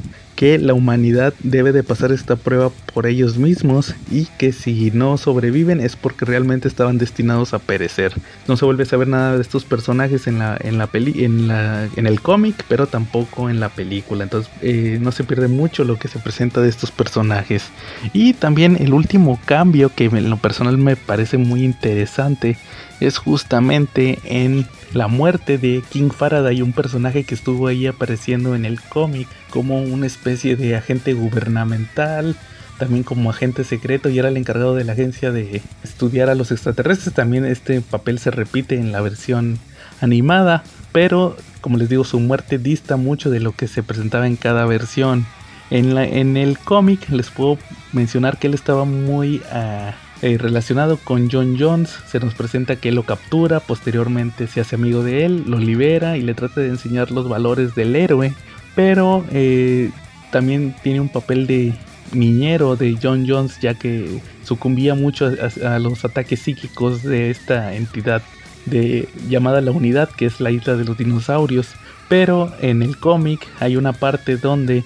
que 0.43 0.59
la 0.59 0.75
humanidad 0.75 1.33
debe 1.45 1.71
de 1.71 1.85
pasar 1.85 2.11
esta 2.11 2.35
prueba 2.35 2.73
por 2.93 3.07
ellos 3.07 3.39
mismos 3.39 3.95
y 4.11 4.25
que 4.39 4.51
si 4.51 4.91
no 4.91 5.17
sobreviven 5.17 5.79
es 5.79 5.95
porque 5.95 6.25
realmente 6.25 6.67
estaban 6.67 6.99
destinados 6.99 7.55
a 7.55 7.61
perecer. 7.61 8.13
No 8.49 8.57
se 8.57 8.65
vuelve 8.65 8.83
a 8.83 8.87
saber 8.87 9.07
nada 9.07 9.37
de 9.37 9.41
estos 9.41 9.65
personajes 9.65 10.27
en 10.27 10.41
la 10.41 10.59
en 10.61 10.79
la 10.79 10.89
peli 10.89 11.25
en 11.25 11.47
la 11.47 11.89
en 11.95 12.09
el 12.09 12.21
cómic, 12.21 12.65
pero 12.67 12.89
tampoco 12.89 13.51
en 13.51 13.61
la 13.61 13.69
película. 13.69 14.25
Entonces 14.25 14.51
eh, 14.63 14.99
no 15.01 15.13
se 15.13 15.23
pierde 15.23 15.47
mucho 15.47 15.85
lo 15.85 15.97
que 15.97 16.09
se 16.09 16.19
presenta 16.19 16.61
de 16.61 16.71
estos 16.71 16.91
personajes. 16.91 17.67
Y 18.13 18.33
también 18.33 18.77
el 18.81 18.95
último 18.95 19.39
cambio 19.45 19.93
que 19.95 20.07
en 20.07 20.29
lo 20.29 20.39
personal 20.39 20.77
me 20.77 20.97
parece 20.97 21.39
muy 21.39 21.63
interesante 21.63 22.57
es 23.07 23.19
justamente 23.19 24.19
en 24.25 24.67
la 24.93 25.09
muerte 25.09 25.59
de 25.59 25.83
King 25.91 26.11
Faraday, 26.11 26.63
un 26.63 26.73
personaje 26.73 27.25
que 27.25 27.35
estuvo 27.35 27.67
ahí 27.67 27.87
apareciendo 27.87 28.55
en 28.55 28.65
el 28.65 28.81
cómic 28.81 29.29
como 29.51 29.83
una 29.83 30.07
especie 30.07 30.57
de 30.57 30.77
agente 30.77 31.15
gubernamental, 31.15 32.37
también 32.79 33.03
como 33.03 33.31
agente 33.31 33.65
secreto 33.65 34.09
y 34.09 34.19
era 34.19 34.29
el 34.29 34.37
encargado 34.37 34.75
de 34.75 34.85
la 34.85 34.93
agencia 34.93 35.31
de 35.33 35.63
estudiar 35.85 36.31
a 36.31 36.35
los 36.35 36.51
extraterrestres. 36.51 37.15
También 37.15 37.45
este 37.45 37.81
papel 37.81 38.19
se 38.19 38.31
repite 38.31 38.77
en 38.77 38.93
la 38.93 39.01
versión 39.01 39.59
animada, 40.01 40.65
pero 40.93 41.37
como 41.63 41.79
les 41.79 41.89
digo, 41.89 42.05
su 42.05 42.21
muerte 42.21 42.59
dista 42.59 42.97
mucho 42.97 43.31
de 43.31 43.41
lo 43.41 43.53
que 43.53 43.69
se 43.69 43.83
presentaba 43.83 44.27
en 44.27 44.37
cada 44.37 44.67
versión. 44.67 45.25
En, 45.71 45.95
la, 45.95 46.05
en 46.05 46.37
el 46.37 46.59
cómic 46.59 47.09
les 47.09 47.31
puedo 47.31 47.57
mencionar 47.93 48.39
que 48.39 48.49
él 48.49 48.55
estaba 48.55 48.85
muy 48.85 49.41
ah, 49.51 49.95
eh, 50.23 50.39
relacionado 50.39 50.99
con 50.99 51.29
John 51.31 51.57
Jones. 51.59 51.91
Se 52.07 52.21
nos 52.21 52.35
presenta 52.35 52.77
que 52.77 52.93
lo 52.93 53.03
captura, 53.03 53.59
posteriormente 53.59 54.47
se 54.47 54.61
hace 54.61 54.77
amigo 54.77 55.03
de 55.03 55.25
él, 55.25 55.45
lo 55.49 55.59
libera 55.59 56.17
y 56.17 56.23
le 56.23 56.35
trata 56.35 56.61
de 56.61 56.69
enseñar 56.69 57.11
los 57.11 57.29
valores 57.29 57.75
del 57.75 57.97
héroe. 57.97 58.33
Pero 58.77 59.25
eh, 59.33 59.91
también 60.31 60.77
tiene 60.83 61.01
un 61.01 61.09
papel 61.09 61.49
de 61.49 61.75
niñero 62.13 62.77
de 62.77 62.97
John 63.03 63.27
Jones 63.29 63.59
ya 63.61 63.75
que 63.75 64.21
sucumbía 64.45 64.95
mucho 64.95 65.33
a, 65.65 65.79
los 65.79 66.05
ataques 66.05 66.41
psíquicos 66.41 67.03
de 67.03 67.31
esta 67.31 67.75
entidad 67.75 68.23
de, 68.67 69.09
llamada 69.29 69.61
la 69.61 69.73
unidad 69.73 70.09
que 70.11 70.27
es 70.27 70.41
la 70.41 70.51
isla 70.53 70.77
de 70.77 70.85
los 70.85 70.99
dinosaurios. 70.99 71.69
Pero 72.09 72.53
en 72.61 72.83
el 72.83 72.97
cómic 72.97 73.49
hay 73.59 73.77
una 73.77 73.93
parte 73.93 74.37
donde 74.37 74.85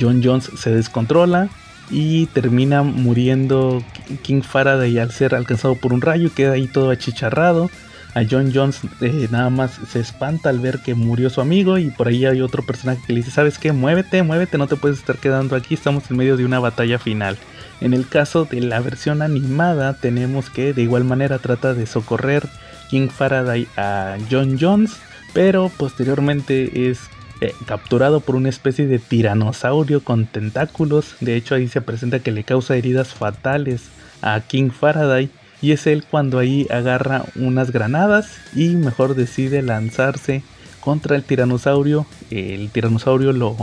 John 0.00 0.20
Jones 0.22 0.50
se 0.56 0.70
descontrola, 0.70 1.48
y 1.90 2.26
termina 2.26 2.82
muriendo 2.82 3.82
King 4.22 4.42
Faraday 4.42 4.98
al 4.98 5.12
ser 5.12 5.34
alcanzado 5.34 5.76
por 5.76 5.92
un 5.92 6.00
rayo 6.00 6.30
queda 6.34 6.52
ahí 6.52 6.66
todo 6.66 6.90
achicharrado. 6.90 7.70
A 8.14 8.22
John 8.28 8.50
Jones 8.54 8.80
eh, 9.02 9.28
nada 9.30 9.50
más 9.50 9.78
se 9.92 10.00
espanta 10.00 10.48
al 10.48 10.58
ver 10.58 10.78
que 10.78 10.94
murió 10.94 11.28
su 11.28 11.42
amigo 11.42 11.76
y 11.76 11.90
por 11.90 12.08
ahí 12.08 12.24
hay 12.24 12.40
otro 12.40 12.64
personaje 12.64 13.02
que 13.06 13.12
le 13.12 13.18
dice, 13.18 13.30
¿sabes 13.30 13.58
qué? 13.58 13.72
Muévete, 13.72 14.22
muévete, 14.22 14.56
no 14.56 14.68
te 14.68 14.76
puedes 14.76 14.98
estar 14.98 15.18
quedando 15.18 15.54
aquí, 15.54 15.74
estamos 15.74 16.10
en 16.10 16.16
medio 16.16 16.38
de 16.38 16.46
una 16.46 16.58
batalla 16.58 16.98
final. 16.98 17.36
En 17.82 17.92
el 17.92 18.08
caso 18.08 18.46
de 18.46 18.62
la 18.62 18.80
versión 18.80 19.20
animada 19.20 19.92
tenemos 19.92 20.48
que 20.48 20.72
de 20.72 20.80
igual 20.80 21.04
manera 21.04 21.38
trata 21.38 21.74
de 21.74 21.84
socorrer 21.84 22.48
King 22.88 23.08
Faraday 23.08 23.68
a 23.76 24.16
John 24.30 24.56
Jones, 24.58 24.96
pero 25.34 25.70
posteriormente 25.76 26.88
es 26.88 27.10
eh, 27.40 27.52
capturado 27.66 28.20
por 28.20 28.34
una 28.34 28.48
especie 28.48 28.86
de 28.86 28.98
tiranosaurio 28.98 30.02
con 30.02 30.26
tentáculos. 30.26 31.16
De 31.20 31.36
hecho 31.36 31.54
ahí 31.54 31.68
se 31.68 31.82
presenta 31.82 32.20
que 32.20 32.32
le 32.32 32.44
causa 32.44 32.76
heridas 32.76 33.08
fatales 33.08 33.90
a 34.22 34.40
King 34.40 34.70
Faraday. 34.70 35.30
Y 35.62 35.72
es 35.72 35.86
él 35.86 36.04
cuando 36.10 36.38
ahí 36.38 36.66
agarra 36.70 37.24
unas 37.34 37.72
granadas 37.72 38.38
y 38.54 38.68
mejor 38.76 39.14
decide 39.14 39.62
lanzarse 39.62 40.42
contra 40.80 41.16
el 41.16 41.24
tiranosaurio. 41.24 42.06
El 42.30 42.70
tiranosaurio 42.70 43.32
lo, 43.32 43.56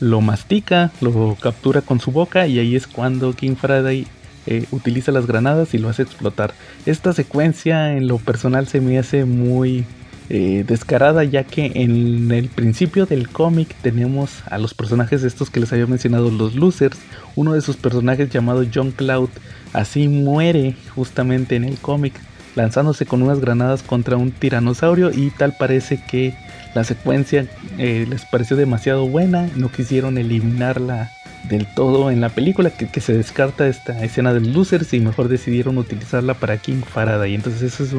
lo 0.00 0.20
mastica, 0.20 0.90
lo 1.00 1.36
captura 1.40 1.82
con 1.82 2.00
su 2.00 2.10
boca 2.12 2.46
y 2.46 2.58
ahí 2.58 2.76
es 2.76 2.86
cuando 2.86 3.32
King 3.32 3.54
Faraday 3.54 4.06
eh, 4.46 4.66
utiliza 4.70 5.10
las 5.10 5.26
granadas 5.26 5.74
y 5.74 5.78
lo 5.78 5.88
hace 5.88 6.02
explotar. 6.02 6.54
Esta 6.84 7.12
secuencia 7.12 7.96
en 7.96 8.06
lo 8.06 8.18
personal 8.18 8.68
se 8.68 8.80
me 8.80 8.98
hace 8.98 9.24
muy 9.24 9.84
eh, 10.28 10.64
descarada 10.66 11.22
ya 11.24 11.44
que 11.44 11.72
en 11.74 12.30
el 12.32 12.48
principio 12.48 13.06
del 13.06 13.28
cómic 13.28 13.74
tenemos 13.82 14.42
a 14.50 14.58
los 14.58 14.74
personajes 14.74 15.22
estos 15.22 15.50
que 15.50 15.60
les 15.60 15.72
había 15.72 15.86
mencionado 15.86 16.30
los 16.30 16.54
losers. 16.54 16.98
Uno 17.36 17.52
de 17.52 17.60
sus 17.60 17.76
personajes 17.76 18.30
llamado 18.30 18.64
John 18.72 18.90
Cloud 18.90 19.30
así 19.72 20.08
muere 20.08 20.74
justamente 20.94 21.56
en 21.56 21.64
el 21.64 21.78
cómic 21.78 22.14
lanzándose 22.56 23.06
con 23.06 23.22
unas 23.22 23.38
granadas 23.38 23.82
contra 23.82 24.16
un 24.16 24.32
tiranosaurio 24.32 25.10
y 25.12 25.30
tal 25.30 25.54
parece 25.56 26.02
que 26.08 26.34
la 26.76 26.84
secuencia 26.84 27.46
eh, 27.78 28.06
les 28.06 28.26
pareció 28.26 28.54
demasiado 28.54 29.08
buena 29.08 29.48
no 29.56 29.72
quisieron 29.72 30.18
eliminarla 30.18 31.10
del 31.48 31.66
todo 31.66 32.10
en 32.10 32.20
la 32.20 32.28
película 32.28 32.68
que, 32.68 33.00
se 33.00 33.14
descarta 33.14 33.66
esta 33.66 34.04
escena 34.04 34.34
de 34.34 34.40
losers 34.40 34.92
y 34.92 35.00
mejor 35.00 35.28
decidieron 35.28 35.78
utilizarla 35.78 36.34
para 36.34 36.58
King 36.58 36.82
Faraday 36.82 37.34
entonces 37.34 37.62
eso 37.62 37.82
es 37.82 37.94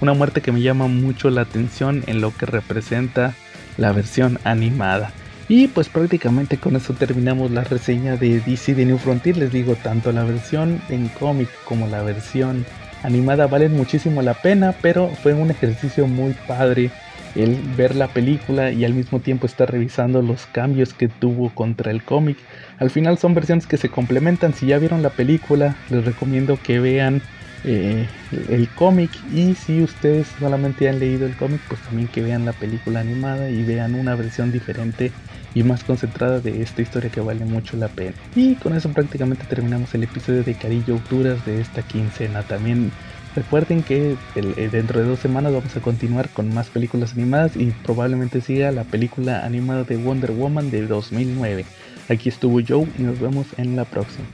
una 0.00 0.12
muerte 0.12 0.42
que 0.42 0.52
me 0.52 0.62
llama 0.62 0.86
mucho 0.86 1.28
la 1.28 1.40
atención 1.40 2.04
en 2.06 2.20
lo 2.20 2.32
que 2.36 2.46
representa 2.46 3.34
la 3.78 3.90
versión 3.90 4.38
animada. 4.44 5.10
Y 5.48 5.66
pues 5.66 5.88
prácticamente 5.88 6.58
con 6.58 6.76
eso 6.76 6.94
terminamos 6.94 7.50
la 7.50 7.64
reseña 7.64 8.16
de 8.16 8.40
DC 8.40 8.74
de 8.74 8.86
New 8.86 8.98
Frontier. 8.98 9.36
Les 9.36 9.52
digo 9.52 9.74
tanto 9.74 10.12
la 10.12 10.22
versión 10.22 10.80
en 10.88 11.08
cómic 11.08 11.48
como 11.64 11.88
la 11.88 12.02
versión 12.02 12.64
animada 13.02 13.46
valen 13.46 13.76
muchísimo 13.76 14.22
la 14.22 14.34
pena 14.34 14.74
pero 14.80 15.10
fue 15.22 15.34
un 15.34 15.50
ejercicio 15.50 16.06
muy 16.06 16.34
padre 16.46 16.90
el 17.34 17.56
ver 17.76 17.96
la 17.96 18.08
película 18.08 18.70
y 18.70 18.84
al 18.84 18.94
mismo 18.94 19.20
tiempo 19.20 19.46
estar 19.46 19.70
revisando 19.70 20.22
los 20.22 20.46
cambios 20.46 20.94
que 20.94 21.08
tuvo 21.08 21.50
contra 21.50 21.90
el 21.90 22.02
cómic. 22.02 22.38
Al 22.78 22.90
final 22.90 23.18
son 23.18 23.34
versiones 23.34 23.66
que 23.66 23.76
se 23.76 23.88
complementan. 23.88 24.54
Si 24.54 24.66
ya 24.66 24.78
vieron 24.78 25.02
la 25.02 25.10
película, 25.10 25.76
les 25.90 26.04
recomiendo 26.04 26.58
que 26.62 26.80
vean 26.80 27.22
eh, 27.66 28.06
el 28.50 28.68
cómic 28.68 29.10
y 29.32 29.54
si 29.54 29.82
ustedes 29.82 30.26
solamente 30.38 30.88
han 30.88 30.98
leído 30.98 31.26
el 31.26 31.34
cómic, 31.34 31.60
pues 31.68 31.80
también 31.80 32.08
que 32.08 32.22
vean 32.22 32.44
la 32.44 32.52
película 32.52 33.00
animada 33.00 33.48
y 33.48 33.62
vean 33.62 33.94
una 33.94 34.14
versión 34.14 34.52
diferente 34.52 35.12
y 35.54 35.62
más 35.62 35.82
concentrada 35.84 36.40
de 36.40 36.62
esta 36.62 36.82
historia 36.82 37.10
que 37.10 37.20
vale 37.20 37.44
mucho 37.44 37.76
la 37.76 37.88
pena. 37.88 38.12
Y 38.34 38.56
con 38.56 38.74
eso 38.74 38.90
prácticamente 38.90 39.44
terminamos 39.48 39.94
el 39.94 40.02
episodio 40.02 40.42
de 40.42 40.54
Carillo 40.54 40.94
Auturas 40.94 41.44
de 41.46 41.60
esta 41.60 41.82
quincena. 41.82 42.42
También 42.42 42.90
Recuerden 43.34 43.82
que 43.82 44.16
eh, 44.36 44.68
dentro 44.70 45.00
de 45.00 45.06
dos 45.06 45.18
semanas 45.18 45.52
vamos 45.52 45.76
a 45.76 45.80
continuar 45.80 46.28
con 46.28 46.54
más 46.54 46.70
películas 46.70 47.14
animadas 47.14 47.56
y 47.56 47.72
probablemente 47.84 48.40
siga 48.40 48.70
la 48.70 48.84
película 48.84 49.44
animada 49.44 49.82
de 49.82 49.96
Wonder 49.96 50.30
Woman 50.30 50.70
de 50.70 50.86
2009. 50.86 51.64
Aquí 52.08 52.28
estuvo 52.28 52.60
Joe 52.66 52.86
y 52.96 53.02
nos 53.02 53.18
vemos 53.18 53.46
en 53.56 53.74
la 53.74 53.84
próxima. 53.84 54.26